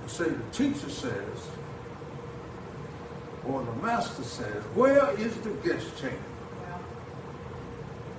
[0.03, 1.47] You say the teacher says,
[3.47, 6.17] or the master says, where is the guest chamber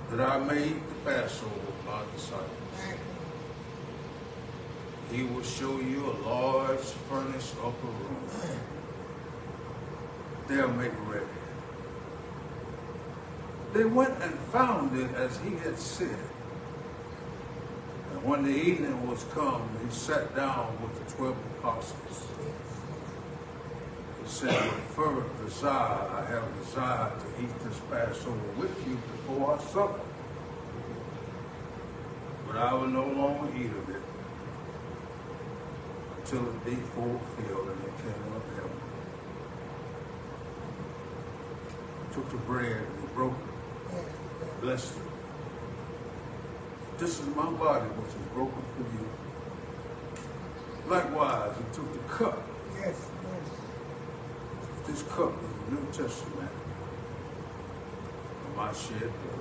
[0.09, 1.49] that I made the Passover
[1.85, 2.49] my disciples?
[5.11, 8.29] He will show you a large furnished upper room.
[10.47, 11.25] They'll make ready.
[13.73, 16.19] They went and found it as he had said.
[18.11, 22.27] And when the evening was come, he sat down with the twelve apostles.
[24.21, 29.55] He said, with fervent desire, I have desired to eat this Passover with you before
[29.55, 30.01] I suffer.
[32.47, 34.01] But I will no longer eat of it
[36.17, 38.79] until it be fulfilled in the kingdom of heaven.
[42.13, 43.50] Took the bread and broke it,
[44.61, 45.01] Blessed it.
[46.99, 49.05] This is my body which is broken for you.
[50.87, 52.47] Likewise, he took the cup.
[52.75, 53.09] Yes.
[53.23, 54.87] Yes.
[54.87, 56.51] This cup is the New Testament
[58.61, 59.40] my shed blood.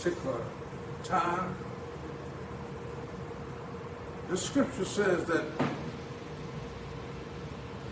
[0.00, 0.40] Particular
[1.04, 1.54] time.
[4.30, 5.44] The scripture says that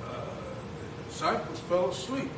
[0.06, 0.24] uh,
[1.04, 2.30] the disciples fell asleep.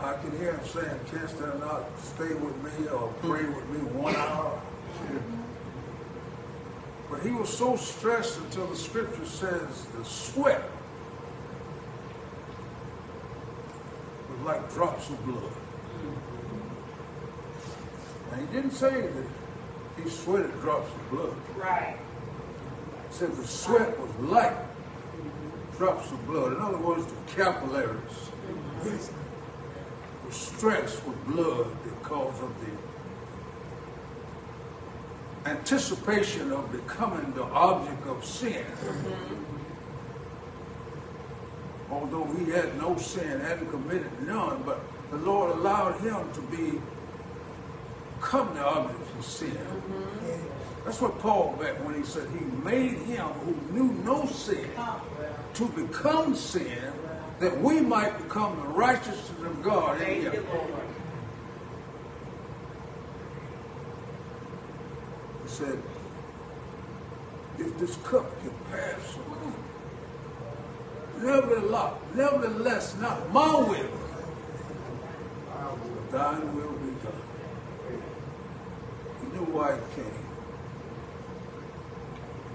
[0.00, 3.78] I can hear him saying, Can't thou not stay with me or pray with me
[3.98, 4.60] one hour?
[7.10, 10.68] But he was so stressed until the scripture says the sweat
[14.30, 15.52] was like drops of blood.
[18.36, 19.24] And he didn't say that
[20.02, 21.36] he sweated drops of blood.
[21.56, 21.96] Right.
[23.08, 24.54] He said the sweat was like
[25.78, 26.52] drops of blood.
[26.52, 28.30] In other words, the capillaries
[28.84, 28.98] were
[30.30, 32.70] stressed with blood because of the
[35.48, 38.64] anticipation of becoming the object of sin.
[38.64, 39.34] Mm-hmm.
[41.90, 44.80] Although he had no sin, hadn't committed none, but
[45.10, 46.82] the Lord allowed him to be
[48.26, 49.56] become to object of sin.
[50.84, 54.68] That's what Paul meant when he said he made him who knew no sin
[55.54, 56.92] to become sin
[57.38, 60.44] that we might become the righteousness of God in him.
[65.44, 65.80] He said,
[67.58, 69.52] if this cup can pass me,
[71.22, 73.86] nevertheless, nevertheless, not my will,
[75.48, 76.75] but thine will
[79.56, 79.76] be done.
[79.76, 80.26] He knew why he came.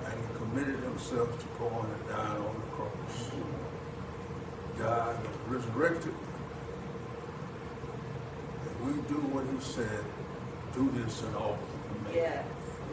[0.06, 3.32] And he committed himself to go on and die on the cross.
[4.78, 6.16] Died and resurrected.
[8.64, 10.04] And we do what he said,
[10.74, 11.68] do this in often.
[12.14, 12.46] Yes,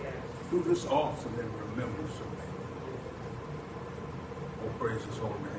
[0.02, 0.12] yes.
[0.50, 2.38] Do this often in remembrance of me.
[4.64, 5.57] Oh, praise his holy name.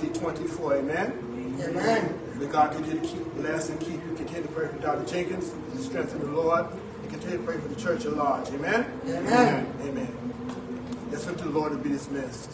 [0.00, 0.76] 2024.
[0.76, 1.58] Amen.
[1.62, 2.20] Amen.
[2.38, 4.14] May God continue to keep, bless and keep you.
[4.16, 5.04] Continue to pray for Dr.
[5.04, 6.66] Jenkins, the strength of the Lord,
[7.02, 8.48] and continue to pray for the church at large.
[8.48, 8.86] Amen.
[9.06, 9.74] Amen.
[9.82, 11.08] Amen.
[11.10, 12.52] Let's look to the Lord to be dismissed.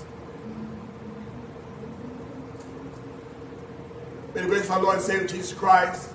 [4.34, 6.10] May the grace of our Lord and Savior Jesus Christ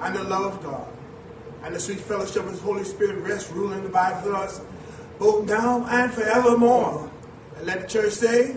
[0.00, 0.88] and the love of God
[1.64, 4.60] and the sweet fellowship of His Holy Spirit rest, rule, and abide with us
[5.18, 7.10] both now and forevermore.
[7.56, 8.56] And let the church say,